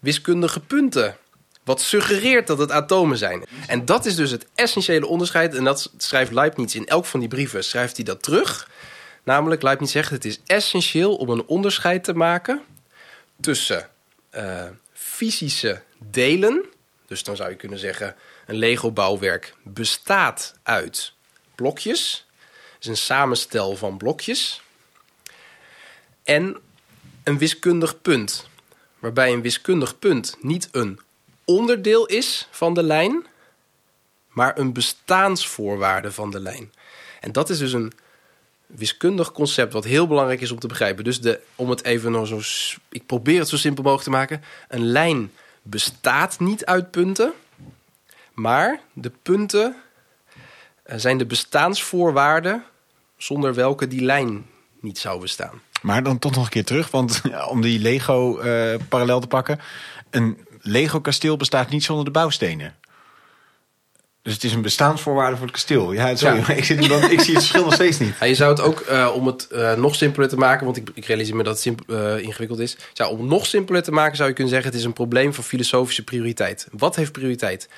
[0.03, 1.16] wiskundige punten.
[1.64, 3.44] Wat suggereert dat het atomen zijn.
[3.66, 5.55] En dat is dus het essentiële onderscheid.
[5.55, 7.64] En dat schrijft Leibniz in elk van die brieven.
[7.64, 8.68] Schrijft hij dat terug.
[9.22, 12.62] Namelijk, Leibniz zegt: het is essentieel om een onderscheid te maken
[13.40, 13.88] tussen
[14.30, 16.64] eh, fysische delen.
[17.07, 18.14] Dus dan zou je kunnen zeggen:
[18.46, 21.12] een Lego-bouwwerk bestaat uit
[21.55, 22.26] blokjes.
[22.80, 24.62] Is een samenstel van blokjes.
[26.22, 26.57] En
[27.24, 28.50] een wiskundig punt.
[29.03, 31.00] Waarbij een wiskundig punt niet een
[31.44, 33.26] onderdeel is van de lijn,
[34.28, 36.72] maar een bestaansvoorwaarde van de lijn.
[37.20, 37.92] En dat is dus een
[38.66, 41.05] wiskundig concept wat heel belangrijk is om te begrijpen.
[41.05, 42.40] Dus de, om het even nog zo,
[42.88, 44.42] ik probeer het zo simpel mogelijk te maken.
[44.68, 45.32] Een lijn
[45.62, 47.32] bestaat niet uit punten,
[48.32, 49.76] maar de punten
[50.82, 52.64] eh, zijn de bestaansvoorwaarden
[53.16, 54.46] zonder welke die lijn
[54.80, 55.62] niet zou bestaan.
[55.83, 59.61] Maar dan toch nog een keer terug, want om die Lego eh, parallel te pakken.
[60.11, 62.74] Een Lego kasteel bestaat niet zonder de bouwstenen.
[64.22, 65.93] Dus het is een bestaansvoorwaarde voor het kasteel.
[65.93, 66.41] Ja, sorry, Ja.
[66.47, 68.14] maar ik, zit dan, ik zie het verschil nog steeds niet.
[68.20, 70.91] Ja, je zou het ook, eh, om het eh, nog simpeler te maken, want ik,
[70.95, 72.76] ik realiseer me dat het simp- eh, ingewikkeld is.
[72.93, 75.35] Zou, om het nog simpeler te maken zou je kunnen zeggen, het is een probleem
[75.35, 76.66] van filosofische prioriteit.
[76.72, 77.68] Wat heeft prioriteit?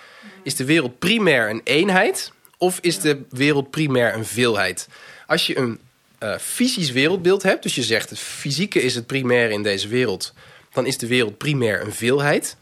[0.42, 4.88] Is de wereld primair een eenheid of is de wereld primair een veelheid?
[5.26, 5.78] Als je een
[6.18, 10.32] eh, fysisch wereldbeeld hebt, dus je zegt het fysieke is het primair in deze wereld,
[10.72, 12.56] dan is de wereld primair een veelheid.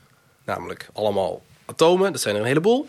[0.44, 2.88] Namelijk allemaal atomen, dat zijn er een heleboel.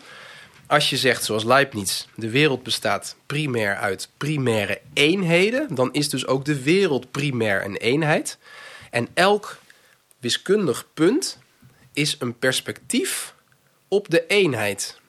[0.66, 6.26] Als je zegt, zoals Leibniz, de wereld bestaat primair uit primaire eenheden, dan is dus
[6.26, 8.38] ook de wereld primair een eenheid.
[8.90, 9.58] En elk
[10.18, 11.38] wiskundig punt
[11.92, 13.34] is een perspectief
[13.88, 15.00] op de eenheid.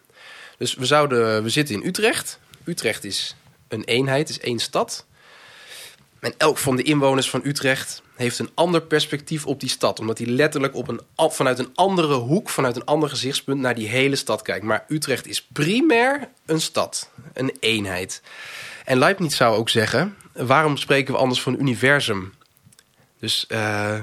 [0.57, 2.39] Dus we, zouden, we zitten in Utrecht.
[2.63, 3.35] Utrecht is
[3.67, 5.05] een eenheid, is één stad.
[6.25, 9.99] En elk van de inwoners van Utrecht heeft een ander perspectief op die stad.
[9.99, 13.87] Omdat hij letterlijk op een, vanuit een andere hoek, vanuit een ander gezichtspunt naar die
[13.87, 14.65] hele stad kijkt.
[14.65, 18.21] Maar Utrecht is primair een stad, een eenheid.
[18.85, 22.33] En Leibniz zou ook zeggen, waarom spreken we anders van universum?
[23.19, 23.99] Dus eh,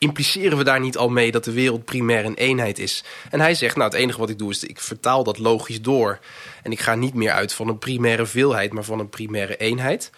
[0.00, 3.04] impliceren we daar niet al mee dat de wereld primair een eenheid is?
[3.30, 6.18] En hij zegt, nou het enige wat ik doe is, ik vertaal dat logisch door.
[6.62, 10.10] En ik ga niet meer uit van een primaire veelheid, maar van een primaire eenheid.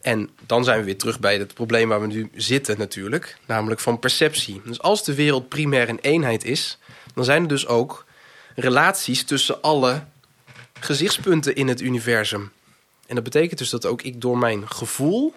[0.00, 3.80] En dan zijn we weer terug bij het probleem waar we nu zitten natuurlijk, namelijk
[3.80, 4.60] van perceptie.
[4.64, 6.78] Dus als de wereld primair een eenheid is,
[7.14, 8.04] dan zijn er dus ook
[8.54, 10.04] relaties tussen alle
[10.80, 12.52] gezichtspunten in het universum.
[13.06, 15.34] En dat betekent dus dat ook ik door mijn gevoel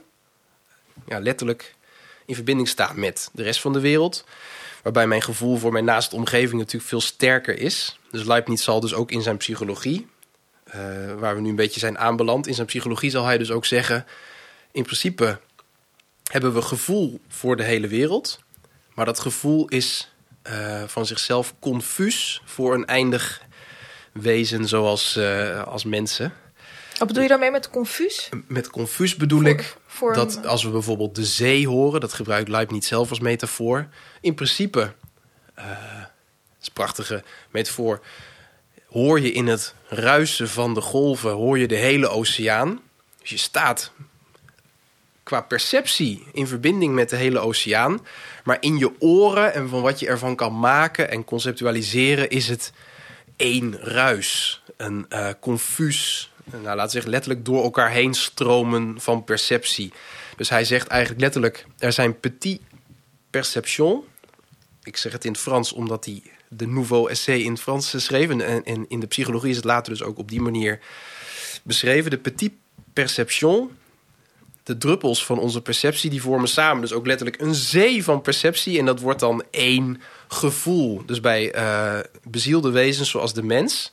[1.06, 1.76] ja, letterlijk
[2.26, 4.26] in verbinding sta met de rest van de wereld.
[4.84, 8.00] Waarbij mijn gevoel voor mijn naaste omgeving natuurlijk veel sterker is.
[8.12, 10.08] Dus Leibniz zal dus ook in zijn psychologie,
[10.64, 10.80] eh,
[11.18, 14.06] waar we nu een beetje zijn aanbeland, in zijn psychologie zal hij dus ook zeggen:
[14.72, 15.40] in principe
[16.32, 18.40] hebben we gevoel voor de hele wereld,
[18.94, 23.42] maar dat gevoel is eh, van zichzelf confuus voor een eindig
[24.12, 26.34] wezen zoals eh, als mensen.
[26.98, 28.30] Wat bedoel je daarmee met confuus?
[28.48, 33.10] Met confuus bedoel ik dat als we bijvoorbeeld de zee horen, dat gebruikt Leibniz zelf
[33.10, 33.88] als metafoor.
[34.22, 34.94] In principe,
[35.56, 35.66] dat
[36.62, 38.02] is een prachtige metafoor,
[38.88, 42.80] hoor je in het ruisen van de golven, hoor je de hele oceaan.
[43.22, 43.92] Dus je staat
[45.24, 48.00] qua perceptie in verbinding met de hele oceaan.
[48.44, 52.74] Maar in je oren en van wat je ervan kan maken en conceptualiseren is het
[53.36, 54.62] één ruis.
[54.78, 59.94] Een eh confuus, nou, laten zeggen letterlijk door elkaar heen stromen van perceptie.
[60.36, 62.62] Dus hij zegt eigenlijk letterlijk, er zijn petit
[63.30, 64.04] perception.
[64.84, 68.30] Ik zeg het in het Frans omdat hij de Nouveau Essai in het Frans schreef.
[68.30, 70.80] En in de psychologie is het later dus ook op die manier
[71.64, 72.12] beschreven.
[72.12, 72.52] De petit
[72.94, 73.72] perception,
[74.64, 78.80] de druppels van onze perceptie, die vormen samen dus ook letterlijk een zee van perceptie.
[78.80, 81.06] En dat wordt dan één gevoel.
[81.06, 83.92] Dus bij eh, bezielde wezens zoals de mens.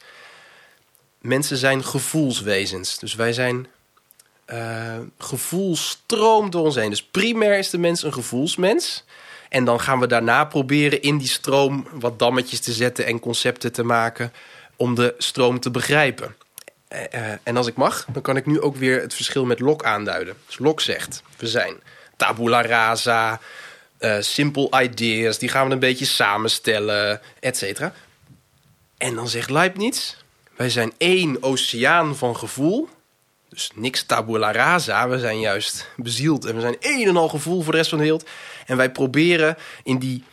[1.20, 2.98] Mensen zijn gevoelswezens.
[2.98, 3.66] Dus wij zijn.
[4.44, 6.90] eh gevoel door ons heen.
[6.90, 9.04] Dus primair is de mens een gevoelsmens.
[9.48, 13.72] En dan gaan we daarna proberen in die stroom wat dammetjes te zetten en concepten
[13.72, 14.32] te maken
[14.76, 16.36] om de stroom te begrijpen.
[16.88, 19.60] Eh, eh, en als ik mag, dan kan ik nu ook weer het verschil met
[19.60, 20.34] Locke aanduiden.
[20.46, 21.74] Dus Locke zegt, we zijn
[22.16, 23.40] tabula rasa,
[24.20, 27.92] simple ideas, die gaan we een beetje samenstellen, et cetera.
[28.98, 30.16] En dan zegt Leibniz,
[30.60, 32.88] wij zijn één oceaan van gevoel.
[33.48, 37.62] Dus niks tabula rasa, we zijn juist bezield en we zijn één en al gevoel
[37.62, 38.28] voor de rest van de wereld.
[38.66, 40.24] En wij proberen in die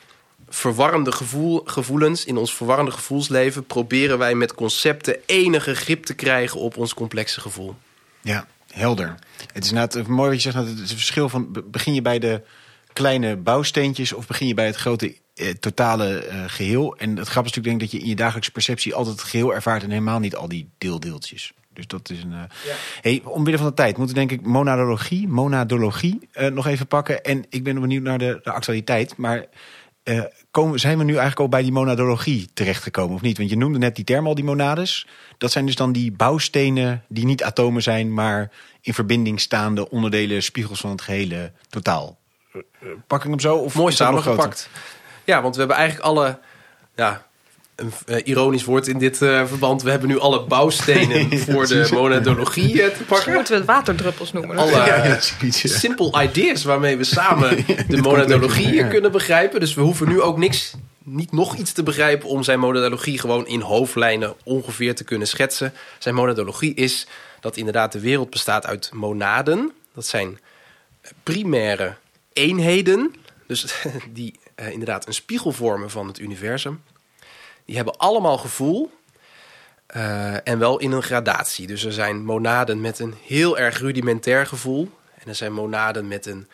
[0.49, 6.59] verwarrende gevoel, gevoelens, in ons verwarrende gevoelsleven, proberen wij met concepten enige grip te krijgen
[6.59, 7.75] op ons complexe gevoel.
[8.21, 9.15] Ja, helder.
[9.53, 10.67] Het is inderdaad mooi wat je zegt.
[10.67, 12.41] Het een verschil van be- begin je bij de
[12.93, 15.15] kleine bouwsteentjes of begin je bij het grote
[15.59, 16.95] totale eh, geheel.
[16.97, 19.29] En het grappige is natuurlijk denk ik dat je in je dagelijkse perceptie altijd het
[19.29, 21.53] geheel ervaart en helemaal niet al die deeldeeltjes.
[21.73, 22.33] Dus dat is een.
[22.33, 26.87] eh Hey, omwille van de tijd moeten we denk ik monadologie, monadologie eh, nog even
[26.87, 27.23] pakken.
[27.23, 29.17] En ik ben benieuwd naar de, de actualiteit.
[29.17, 29.45] Maar
[30.07, 33.37] eh, komen, zijn we nu eigenlijk al bij die monadologie terechtgekomen of niet?
[33.37, 35.07] Want je noemde net die term al, die monades.
[35.37, 40.43] Dat zijn dus dan die bouwstenen die niet atomen zijn, maar in verbinding staande onderdelen,
[40.43, 42.17] spiegels van het gehele totaal.
[42.53, 43.55] Eh, eh, Pak ik hem zo?
[43.55, 44.69] Of Mooi samengepakt.
[45.27, 46.39] Ja, want we hebben eigenlijk alle.
[46.95, 47.25] Ja,
[47.75, 49.81] een eh, ironisch woord in dit eh, verband.
[49.81, 53.33] We hebben nu alle bouwstenen voor de monadologie eh, te pakken.
[53.33, 54.57] moeten we het waterdruppels noemen.
[54.57, 55.17] Alle Ja,
[55.63, 59.59] simple ideas waarmee we samen de monadologie kunnen begrijpen.
[59.59, 60.73] Dus we hoeven nu ook niks,
[61.03, 65.73] niet nog iets te begrijpen om zijn monadologie gewoon in hoofdlijnen ongeveer te kunnen schetsen.
[65.97, 67.07] Zijn monadologie is
[67.39, 69.71] dat inderdaad de wereld bestaat uit monaden.
[69.93, 70.39] Dat zijn
[71.23, 71.95] primaire
[72.33, 73.15] eenheden,
[73.47, 73.75] dus
[74.09, 76.83] die eh, inderdaad een spiegel vormen van het universum.
[77.65, 78.91] Die hebben allemaal gevoel.
[79.95, 81.67] Uh, en wel in een gradatie.
[81.67, 84.91] Dus er zijn monaden met een heel erg rudimentair gevoel.
[85.15, 86.47] En er zijn monaden met een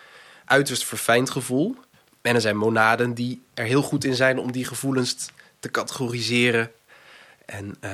[0.46, 1.76] uiterst verfijnd gevoel.
[2.22, 5.30] En er zijn monaden die er heel goed in zijn om die gevoelens
[5.60, 6.72] te categoriseren.
[7.46, 7.92] En uh,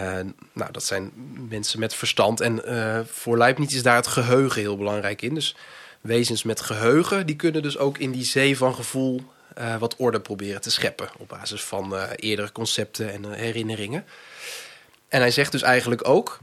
[0.54, 1.12] nou, dat zijn
[1.50, 2.42] mensen met verstand.
[2.42, 2.62] En
[3.08, 5.34] voor Leibniz is daar het geheugen heel belangrijk in.
[5.34, 5.56] Dus
[6.02, 9.22] wezens met geheugen, die kunnen dus ook in die zee van gevoel
[9.58, 11.10] uh, wat orde proberen te scheppen.
[11.18, 14.06] Op basis van eerdere concepten en herinneringen.
[15.08, 16.40] En hij zegt dus eigenlijk ook: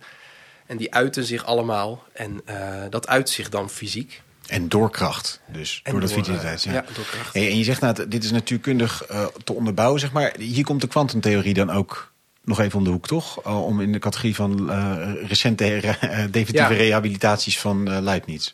[0.66, 2.04] En die uiten zich allemaal.
[2.12, 4.22] En uh, dat uit zich dan fysiek.
[4.50, 6.64] En door kracht, dus En door, dat vitaliteit.
[6.64, 6.84] eh, Ja.
[6.86, 6.92] ja.
[7.32, 10.34] Hey, en je zegt nou, dit is natuurkundig uh, te onderbouwen, zeg maar.
[10.38, 12.12] Hier komt de kwantumtheorie dan ook
[12.44, 13.46] nog even om de hoek, toch?
[13.46, 15.96] Uh, om in de categorie van uh, recente re
[16.30, 18.50] definitieve rehabilitaties van Leibniz.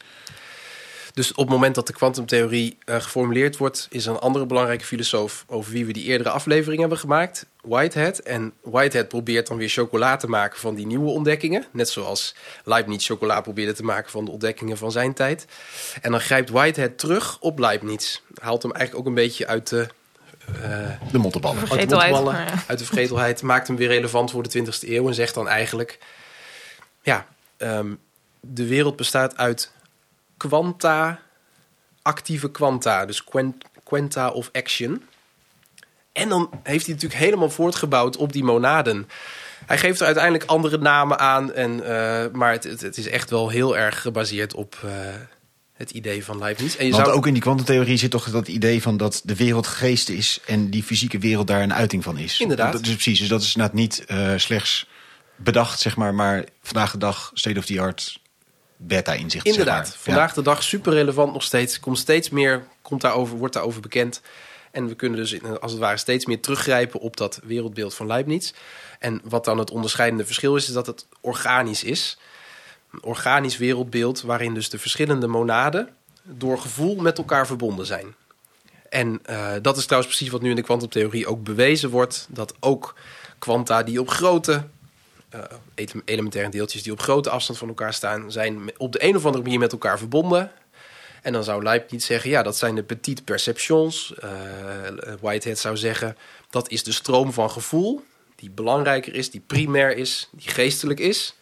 [1.17, 4.85] Dus op het moment dat de kwantumtheorie uh, geformuleerd wordt, is er een andere belangrijke
[4.85, 8.19] filosoof over wie we die eerdere aflevering hebben gemaakt, Whitehead.
[8.19, 11.65] En Whitehead probeert dan weer chocola te maken van die nieuwe ontdekkingen.
[11.71, 15.47] Net zoals Leibniz chocola probeerde te maken van de ontdekkingen van zijn tijd.
[16.01, 18.21] En dan grijpt Whitehead terug op Leibniz.
[18.41, 19.87] Haalt hem eigenlijk ook een beetje uit de.
[20.63, 21.59] Uh, De mottenballen.
[21.59, 22.63] uit de Vergetelheid, mottenballen, maar ja.
[22.67, 25.99] uit de vergetelheid, maakt hem weer relevant voor de 20e eeuw en zegt dan eigenlijk:
[27.03, 27.27] ja,
[27.59, 27.99] um,
[28.41, 29.75] de wereld bestaat uit
[30.37, 31.21] kwanta,
[32.03, 35.03] actieve kwanta, dus quant, quanta of action.
[36.13, 39.09] En dan heeft hij natuurlijk helemaal voortgebouwd op die monaden.
[39.67, 43.31] Hij geeft er uiteindelijk andere namen aan, en, uh, maar het, het, het, is echt
[43.31, 44.91] wel heel erg gebaseerd op uh,
[45.73, 46.77] het idee van Leibniz.
[46.77, 47.17] En je Want zou...
[47.17, 50.71] ook in die kwantumtheorie zit toch dat idee van dat de wereld geest is en
[50.71, 52.41] die fysieke wereld daar een uiting van is.
[52.41, 52.73] Inderdaad.
[52.73, 54.87] Dat, dus precies, dus dat is inderdaad niet uh, slechts
[55.37, 58.21] bedacht, zeg maar, maar vandaag de dag state of the art
[58.77, 59.47] beta-inzicht.
[59.47, 59.87] Inderdaad.
[59.87, 60.03] Zeg maar.
[60.05, 61.81] Vandaag de dag super relevant nog steeds.
[61.81, 64.21] Komt steeds meer, komt daarover, wordt daarover bekend.
[64.71, 68.53] En we kunnen dus als het ware steeds meer teruggrijpen op dat wereldbeeld van Leibniz.
[68.99, 72.19] En wat dan het onderscheidende verschil is, is dat het organisch is.
[72.93, 75.89] Een organisch wereldbeeld waarin dus de verschillende monaden
[76.23, 78.15] door gevoel met elkaar verbonden zijn.
[78.89, 82.27] En uh, dat is trouwens precies wat nu in de kwantumtheorie ook bewezen wordt.
[82.31, 82.95] Dat ook
[83.39, 84.65] kwanta die op grote
[85.35, 85.41] uh,
[86.05, 89.43] elementaire deeltjes die op grote afstand van elkaar staan, zijn op de een of andere
[89.43, 90.53] manier met elkaar verbonden.
[91.23, 94.15] En dan zou Leibniz zeggen, ja, dat zijn de petite perceptions.
[94.25, 94.31] Uh,
[95.21, 96.17] Whitehead zou zeggen,
[96.51, 98.05] dat is de stroom van gevoel,
[98.37, 101.35] die belangrijker is, die primair is, die geestelijk is.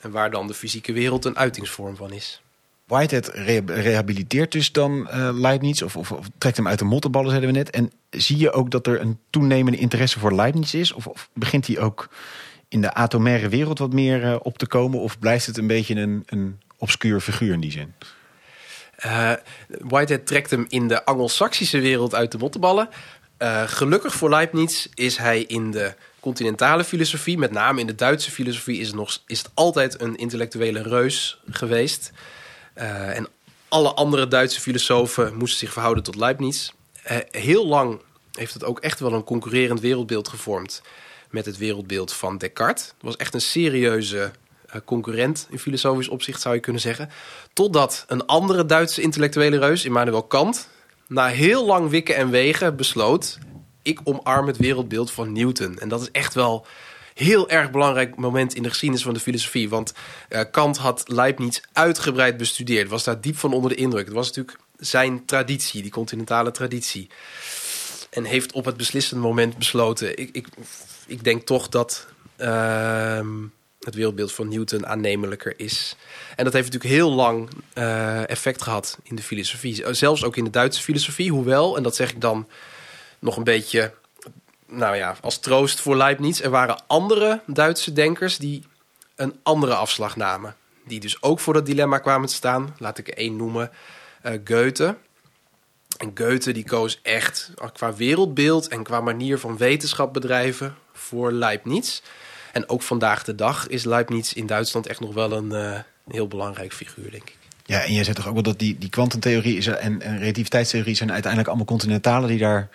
[0.00, 2.40] En waar dan de fysieke wereld een uitingsvorm van is.
[2.84, 7.50] Whitehead re rehabiliteert dus dan uh, Leibniz, of, of, trekt hem uit de mottenballen, zeiden
[7.50, 7.70] we net.
[7.70, 10.92] En zie je ook dat er een toenemende interesse voor Leibniz is?
[10.92, 12.08] Of begint hij ook
[12.70, 15.00] in de atomaire wereld wat meer uh, op te komen?
[15.00, 17.94] Of blijft het een beetje een, een obscuur figuur in die zin?
[19.06, 19.32] Uh,
[19.68, 22.88] Whitehead trekt hem in de Anglo-Saxische wereld uit de mottenballen.
[23.38, 28.30] Uh, gelukkig voor Leibniz is hij in de continentale filosofie, met name in de Duitse
[28.30, 32.12] filosofie, is het, nog, is het altijd een intellectuele reus geweest.
[32.74, 33.28] En
[33.68, 36.70] alle andere Duitse filosofen moesten zich verhouden tot Leibniz.
[37.30, 38.00] heel lang
[38.32, 40.82] heeft het ook echt wel een concurrerend wereldbeeld gevormd
[41.30, 42.84] met het wereldbeeld van Descartes.
[42.84, 44.30] Het was echt een serieuze
[44.74, 47.10] uh, concurrent in filosofisch opzicht, zou je kunnen zeggen.
[47.52, 50.68] Totdat een andere Duitse intellectuele reus, Immanuel Kant,
[51.08, 53.38] na heel lang wikken en wegen besloot...
[53.82, 55.78] ik omarm het wereldbeeld van Newton.
[55.78, 56.66] En dat is echt wel
[57.14, 59.68] heel erg belangrijk moment in de geschiedenis van de filosofie.
[59.68, 59.92] Want
[60.28, 62.88] uh, Kant had Leibniz uitgebreid bestudeerd.
[62.88, 64.04] Was daar diep van onder de indruk.
[64.04, 67.08] Het was natuurlijk zijn traditie, die continentale traditie.
[68.10, 70.18] En heeft op het beslissende moment besloten...
[70.18, 70.46] ik, ik,
[71.10, 72.06] ik denk toch dat...
[72.38, 73.20] Uh,
[73.80, 75.96] het wereldbeeld van Newton aannemelijker is.
[76.36, 79.94] En dat heeft natuurlijk heel lang uh, effect gehad in de filosofie.
[79.94, 81.30] Zelfs ook in de Duitse filosofie.
[81.30, 82.48] Hoewel, en dat zeg ik dan
[83.18, 83.92] nog een beetje
[84.66, 86.40] nou ja, als troost voor Leibniz.
[86.40, 88.64] Er waren andere Duitse denkers die
[89.16, 90.56] een andere afslag namen.
[90.84, 92.74] Die dus ook voor dat dilemma kwamen te staan.
[92.78, 93.70] Laat ik één noemen.
[94.26, 94.96] Uh, Goethe.
[96.00, 102.00] En Goethe die koos echt qua wereldbeeld en qua manier van wetenschap bedrijven voor Leibniz.
[102.52, 105.78] En ook vandaag de dag is Leibniz in Duitsland echt nog wel een, uh,
[106.08, 107.36] heel belangrijk figuur, denk ik.
[107.64, 110.94] Ja, en jij zegt toch ook wel dat die, die kwantumtheorie is en, en relativiteitstheorie
[110.94, 112.68] zijn uiteindelijk allemaal continentalen die daar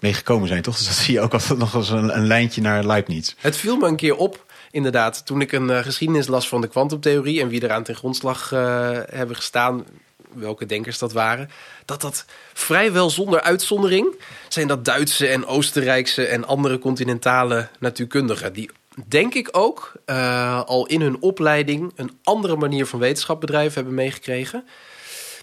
[0.00, 0.76] mee gekomen zijn, toch?
[0.76, 3.34] Dus dat zie je ook altijd nog als een, een lijntje naar Leibniz.
[3.38, 6.68] Het viel me een keer op, inderdaad, toen ik een uh, geschiedenis las van de
[6.68, 9.84] kwantumtheorie en wie eraan ten grondslag uh, hebben gestaan,
[10.38, 11.50] welke denkers dat waren,
[11.84, 14.14] dat dat vrijwel zonder uitzondering
[14.48, 18.70] zijn dat Duitse en Oostenrijkse en andere continentale natuurkundigen die
[19.08, 23.94] denk ik ook uh, al in hun opleiding een andere manier van wetenschap bedrijven hebben
[23.94, 24.64] meegekregen.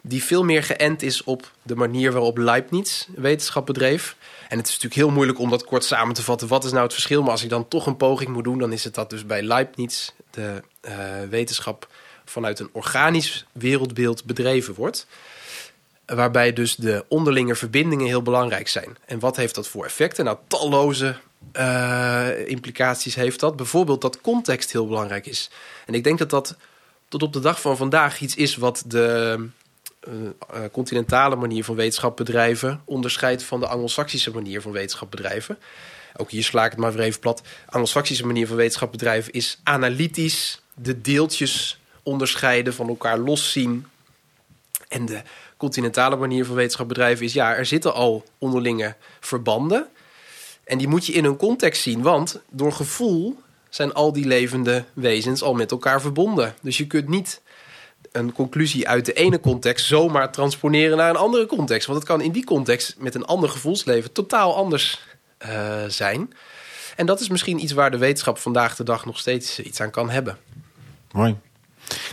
[0.01, 4.15] Die veel meer geënt is op de manier waarop Leibniz wetenschap bedreef.
[4.49, 6.47] En het is natuurlijk heel moeilijk om dat kort samen te vatten.
[6.47, 7.21] Wat is nou het verschil?
[7.21, 9.41] Maar als ik dan toch een poging moet doen, dan is het dat dus bij
[9.41, 10.93] Leibniz de uh,
[11.29, 11.87] wetenschap
[12.25, 15.07] vanuit een organisch wereldbeeld bedreven wordt.
[16.05, 18.97] Waarbij dus de onderlinge verbindingen heel belangrijk zijn.
[19.05, 20.25] En wat heeft dat voor effecten?
[20.25, 21.15] Nou, talloze
[21.57, 23.55] uh, implicaties heeft dat.
[23.55, 25.49] Bijvoorbeeld dat context heel belangrijk is.
[25.85, 26.55] En ik denk dat dat
[27.07, 29.37] tot op de dag van vandaag iets is wat de
[30.07, 35.57] uh, uh, continentale manier van wetenschap bedrijven onderscheidt van de Anglo-Saxische manier van wetenschap bedrijven.
[36.15, 37.41] Ook hier sla ik het maar weer even plat.
[37.65, 43.87] Anglo-Saxische manier van wetenschap bedrijven is analytisch de deeltjes onderscheiden, van elkaar loszien.
[44.87, 45.21] En de
[45.57, 49.87] continentale manier van wetenschap bedrijven is ja, er zitten al onderlinge verbanden.
[50.63, 54.83] En die moet je in hun context zien, want door gevoel zijn al die levende
[54.93, 56.55] wezens al met elkaar verbonden.
[56.61, 57.41] Dus je kunt niet
[58.11, 61.87] een conclusie uit de ene context zomaar transponeren naar een andere context.
[61.87, 64.99] Want het kan in die context met een ander gevoelsleven totaal anders
[65.45, 66.33] uh, zijn.
[66.95, 69.91] En dat is misschien iets waar de wetenschap vandaag de dag nog steeds iets aan
[69.91, 70.37] kan hebben.
[71.11, 71.35] Mooi.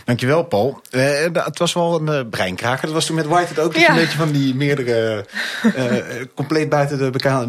[0.05, 0.81] Dankjewel, Paul.
[0.91, 1.03] Uh,
[1.33, 2.85] het was wel een uh, breinkraker.
[2.85, 3.73] Dat was toen met White het ook.
[3.73, 3.87] Dat ja.
[3.87, 5.25] je een beetje van die meerdere...
[5.63, 5.93] Uh,
[6.35, 7.45] compleet buiten de beka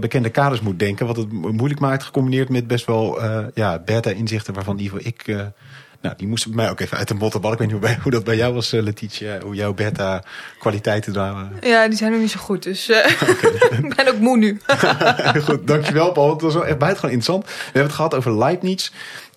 [0.00, 1.06] bekende kaders moet denken.
[1.06, 3.22] Wat het moeilijk maakt, gecombineerd met best wel
[3.54, 4.54] ja, beta-inzichten...
[4.54, 5.52] waarvan in ieder geval ik...
[6.00, 7.52] nou, die moesten bij mij ook even uit de bottenbal.
[7.52, 9.38] Ik weet niet hoe, hoe dat bij jou was, Letitia.
[9.40, 11.52] Hoe jouw beta-kwaliteiten waren.
[11.60, 12.62] Ja, die zijn nog niet zo goed.
[12.62, 13.50] Dus okay.
[13.82, 14.60] ik ben ook moe nu.
[15.46, 16.30] goed, dankjewel, Paul.
[16.30, 17.44] Het was wel echt buitengewoon interessant.
[17.44, 18.90] We hebben het gehad over Leibniz...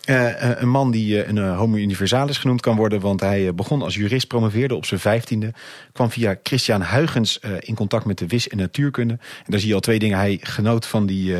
[0.09, 3.95] Uh, een man die uh, een homo universalis genoemd kan worden, want hij begon als
[3.95, 5.53] jurist, promoveerde op zijn vijftiende,
[5.93, 9.13] kwam via Christian Huygens in contact met de wis- en natuurkunde.
[9.13, 10.17] En daar zie je al twee dingen.
[10.17, 11.35] Hij genoot van die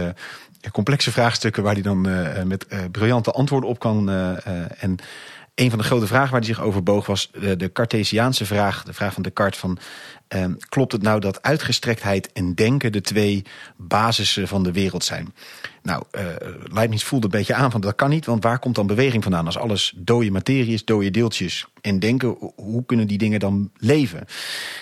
[0.71, 2.01] complexe vraagstukken waar hij dan
[2.47, 4.09] met briljante antwoorden op kan.
[4.79, 4.97] en
[5.57, 8.93] een van de grote vragen waar hij zich over boog was de Cartesiaanse vraag, de
[8.93, 9.77] vraag van Descartes van
[10.35, 13.43] uh, klopt het nou dat uitgestrektheid en denken de twee
[13.77, 15.33] basissen van de wereld zijn?
[15.81, 16.21] Nou, uh,
[16.63, 19.45] Leibniz voelde een beetje aan van dat kan niet, want waar komt dan beweging vandaan?
[19.45, 24.25] Als alles dode materie is, dode deeltjes en denken, hoe kunnen die dingen dan leven?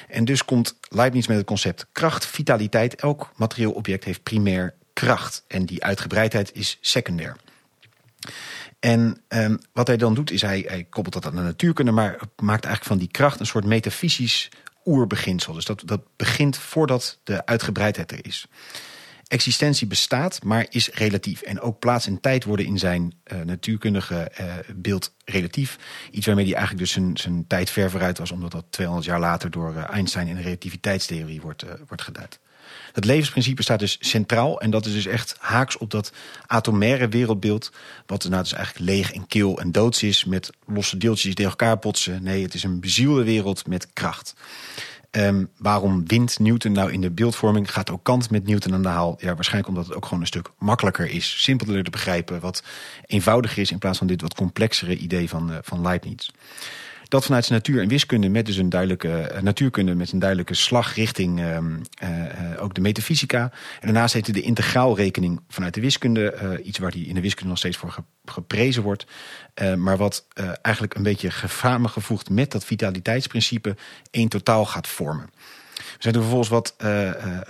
[0.09, 2.95] En dus komt Leibniz met het concept kracht, vitaliteit.
[2.95, 7.36] Elk materieel object heeft primair kracht en die uitgebreidheid is secundair.
[8.86, 12.19] En um, wat hij dan doet, is hij, hij koppelt dat aan de natuurkunde, maar
[12.41, 14.49] maakt eigenlijk van die kracht een soort metafysisch
[14.83, 15.53] oerbeginsel.
[15.53, 18.47] Dus dat, dat begint voordat de uitgebreidheid er is.
[19.27, 21.41] Existentie bestaat, maar is relatief.
[21.41, 25.77] En ook plaats en tijd worden in zijn uh, natuurkundige uh, beeld relatief.
[26.11, 29.19] Iets waarmee hij eigenlijk dus zijn, zijn tijd ver vooruit was, omdat dat 200 jaar
[29.19, 32.39] later door uh, Einstein in de relativiteitstheorie wordt, wordt geduid.
[32.96, 34.62] Het levensprincipe staat dus centraal.
[34.62, 36.12] En dat is dus echt haaks op dat
[36.48, 37.72] atomaire wereldbeeld.
[38.06, 40.26] Wat nou dus eigenlijk leeg en kil en doods is.
[40.26, 42.24] Met losse deeltjes die elkaar botsen.
[42.24, 44.36] Nee, het is een bezielde wereld met kracht.
[45.12, 47.72] Um, waarom wint Newton nou in de beeldvorming?
[47.72, 49.18] Gaat ook Kant met Newton aan de haal?
[49.20, 51.43] Ja, waarschijnlijk omdat het ook gewoon een stuk makkelijker is.
[51.43, 52.64] Simpeler te begrijpen, wat
[53.06, 53.72] eenvoudiger is...
[53.72, 56.30] in plaats van dit wat complexere idee van, uh, van Leibniz.
[57.16, 60.53] Dat vanuit zijn natuur en wiskunde met dus een duidelijke uh, natuurkunde met een duidelijke
[60.53, 61.57] slag richting uh,
[62.03, 63.41] uh, ook de metafysica.
[63.41, 63.51] En
[63.82, 67.78] daarnaast heette de integraalrekening vanuit de wiskunde, iets waar die in de wiskunde nog steeds
[67.78, 69.05] voor ge geprezen wordt.
[69.78, 70.28] maar wat
[70.61, 73.76] eigenlijk een beetje samengevoegd met dat vitaliteitsprincipe
[74.11, 75.30] één totaal gaat vormen.
[75.76, 76.76] We zijn er vervolgens wat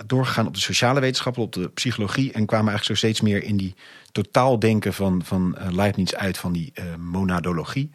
[0.06, 2.32] doorgegaan op de sociale wetenschappen, op de psychologie.
[2.32, 3.74] En kwamen eigenlijk zo steeds meer in die
[4.12, 7.90] totaaldenken van, van Leibniz uit, van die monadologie.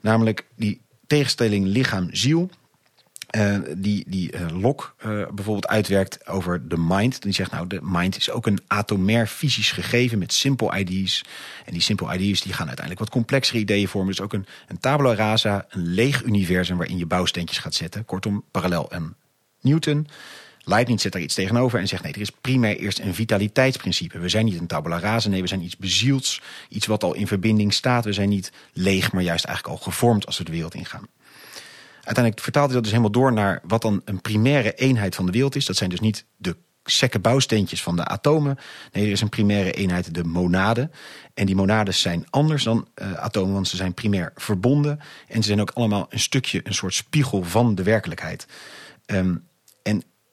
[0.00, 2.50] Namelijk die tegenstelling lichaam-ziel.
[3.34, 7.22] eh, die, die eh, Locke eh, bijvoorbeeld uitwerkt over de mind.
[7.22, 11.24] Die zegt nou, de mind is ook een atomair fysisch gegeven met simple ID's.
[11.64, 14.10] En die simple ID's die gaan uiteindelijk wat complexere ideeën vormen.
[14.10, 18.04] Dus ook een, een tabula rasa, een leeg universum waarin je bouwsteentjes gaat zetten.
[18.04, 19.16] Kortom, parallel en
[19.60, 20.08] Newton.
[20.64, 24.18] Leibniz zet daar iets tegenover en zegt nee, er is primair eerst een vitaliteitsprincipe.
[24.18, 26.40] We zijn niet een tabula rasa, nee, we zijn iets bezields.
[26.68, 28.04] Iets wat al in verbinding staat.
[28.04, 31.06] We zijn niet leeg, maar juist eigenlijk al gevormd als we de wereld ingaan.
[31.94, 35.32] Uiteindelijk vertaalt hij dat dus helemaal door naar wat dan een primaire eenheid van de
[35.32, 35.66] wereld is.
[35.66, 38.58] Dat zijn dus niet de sekke bouwsteentjes van de atomen.
[38.92, 40.90] Nee, er is een primaire eenheid, de monade.
[41.34, 45.00] En die monades zijn anders dan uh, atomen, want ze zijn primair verbonden.
[45.28, 48.46] En ze zijn ook allemaal een stukje, een soort spiegel van de werkelijkheid.
[49.06, 49.46] Um,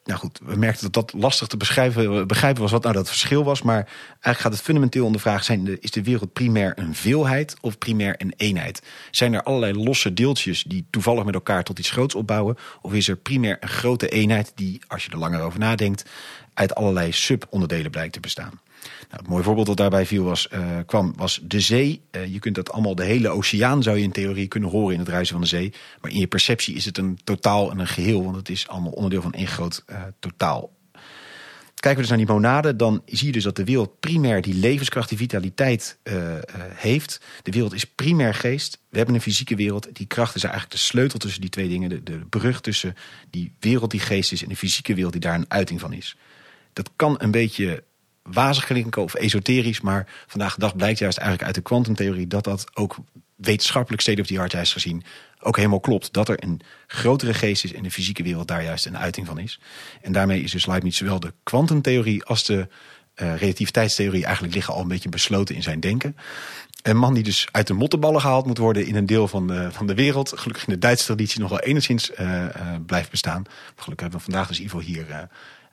[0.04, 3.44] nou goed, we merkten dat dat lastig te beschrijven, begrijpen was wat nou dat verschil
[3.44, 3.62] was.
[3.62, 7.56] Maar eigenlijk gaat het fundamenteel om de vraag: zijn is de wereld primair een veelheid
[7.60, 8.82] of primair een eenheid?
[9.10, 12.56] Zijn er allerlei losse deeltjes die toevallig met elkaar tot iets groots opbouwen?
[12.80, 16.04] Of is er primair een grote eenheid die, als je er langer over nadenkt,
[16.54, 18.60] uit allerlei subonderdelen blijkt te bestaan?
[18.82, 22.02] Nou, het mooie voorbeeld dat daarbij viel was, uh, kwam, was de zee.
[22.10, 25.00] Uh, je kunt dat allemaal, de hele oceaan zou je in theorie kunnen horen in
[25.00, 25.72] het ruisen van de zee.
[26.00, 28.92] Maar in je perceptie is het een totaal en een geheel, want het is allemaal
[28.92, 30.70] onderdeel van één groot uh, totaal.
[31.74, 34.54] Kijken we dus naar die monade, dan zie je dus dat de wereld primair die
[34.54, 35.98] levenskracht, die vitaliteit
[36.74, 37.20] heeft.
[37.42, 38.80] De wereld is primair geest.
[38.88, 39.88] We hebben een fysieke wereld.
[39.92, 41.88] Die kracht is eigenlijk de sleutel tussen die twee dingen.
[41.88, 42.94] De, de brug tussen
[43.30, 46.16] die wereld die geest is en de fysieke wereld die daar een uiting van is.
[46.72, 47.84] Dat kan een beetje
[48.22, 49.80] wazig klinken of esoterisch.
[49.80, 52.96] Maar vandaag de dag blijkt juist eigenlijk uit de kwantumtheorie dat dat ook
[53.36, 55.04] wetenschappelijk state of the art is gezien
[55.42, 56.12] ook helemaal klopt.
[56.12, 59.38] Dat er een grotere geest is en de fysieke wereld daar juist een uiting van
[59.38, 59.60] is.
[60.00, 62.68] En daarmee is dus Leibniz zowel de kwantumtheorie als de
[63.16, 66.16] uh, relativiteitstheorie eigenlijk liggen al een beetje besloten in zijn denken.
[66.82, 69.72] Een man die dus uit de mottenballen gehaald moet worden in een deel van de,
[69.72, 70.38] van de wereld.
[70.38, 72.48] Gelukkig in de Duitse traditie nog wel enigszins uh, uh,
[72.86, 73.44] blijft bestaan.
[73.76, 75.28] Gelukkig hebben we vandaag dus Ivo hier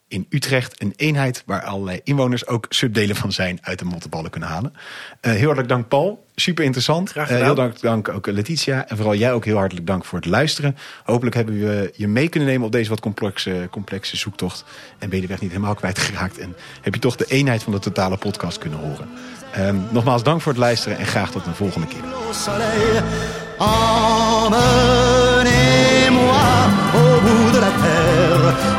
[0.10, 4.50] in Utrecht een eenheid waar allerlei inwoners ook subdelen van zijn uit de mottenballen kunnen
[4.50, 4.74] halen.
[4.74, 7.10] Uh, heel hartelijk dank Paul, super interessant.
[7.10, 10.20] Graag uh, heel dank, dank ook Letitia en vooral jij ook heel hartelijk dank voor
[10.20, 10.78] het luisteren.
[11.04, 14.64] Hopelijk hebben we je mee kunnen nemen op deze wat complexe, complexe zoektocht
[14.98, 17.74] en ben je de weg niet helemaal kwijtgeraakt en heb je toch de eenheid van
[17.74, 19.10] de totale podcast kunnen horen.
[19.58, 22.04] Uh, nogmaals dank voor het luisteren en graag tot een volgende keer.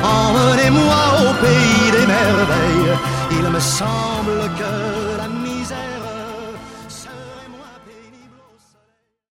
[0.03, 2.95] Emmenez-moi au pays des merveilles.
[3.33, 4.60] Il me semble que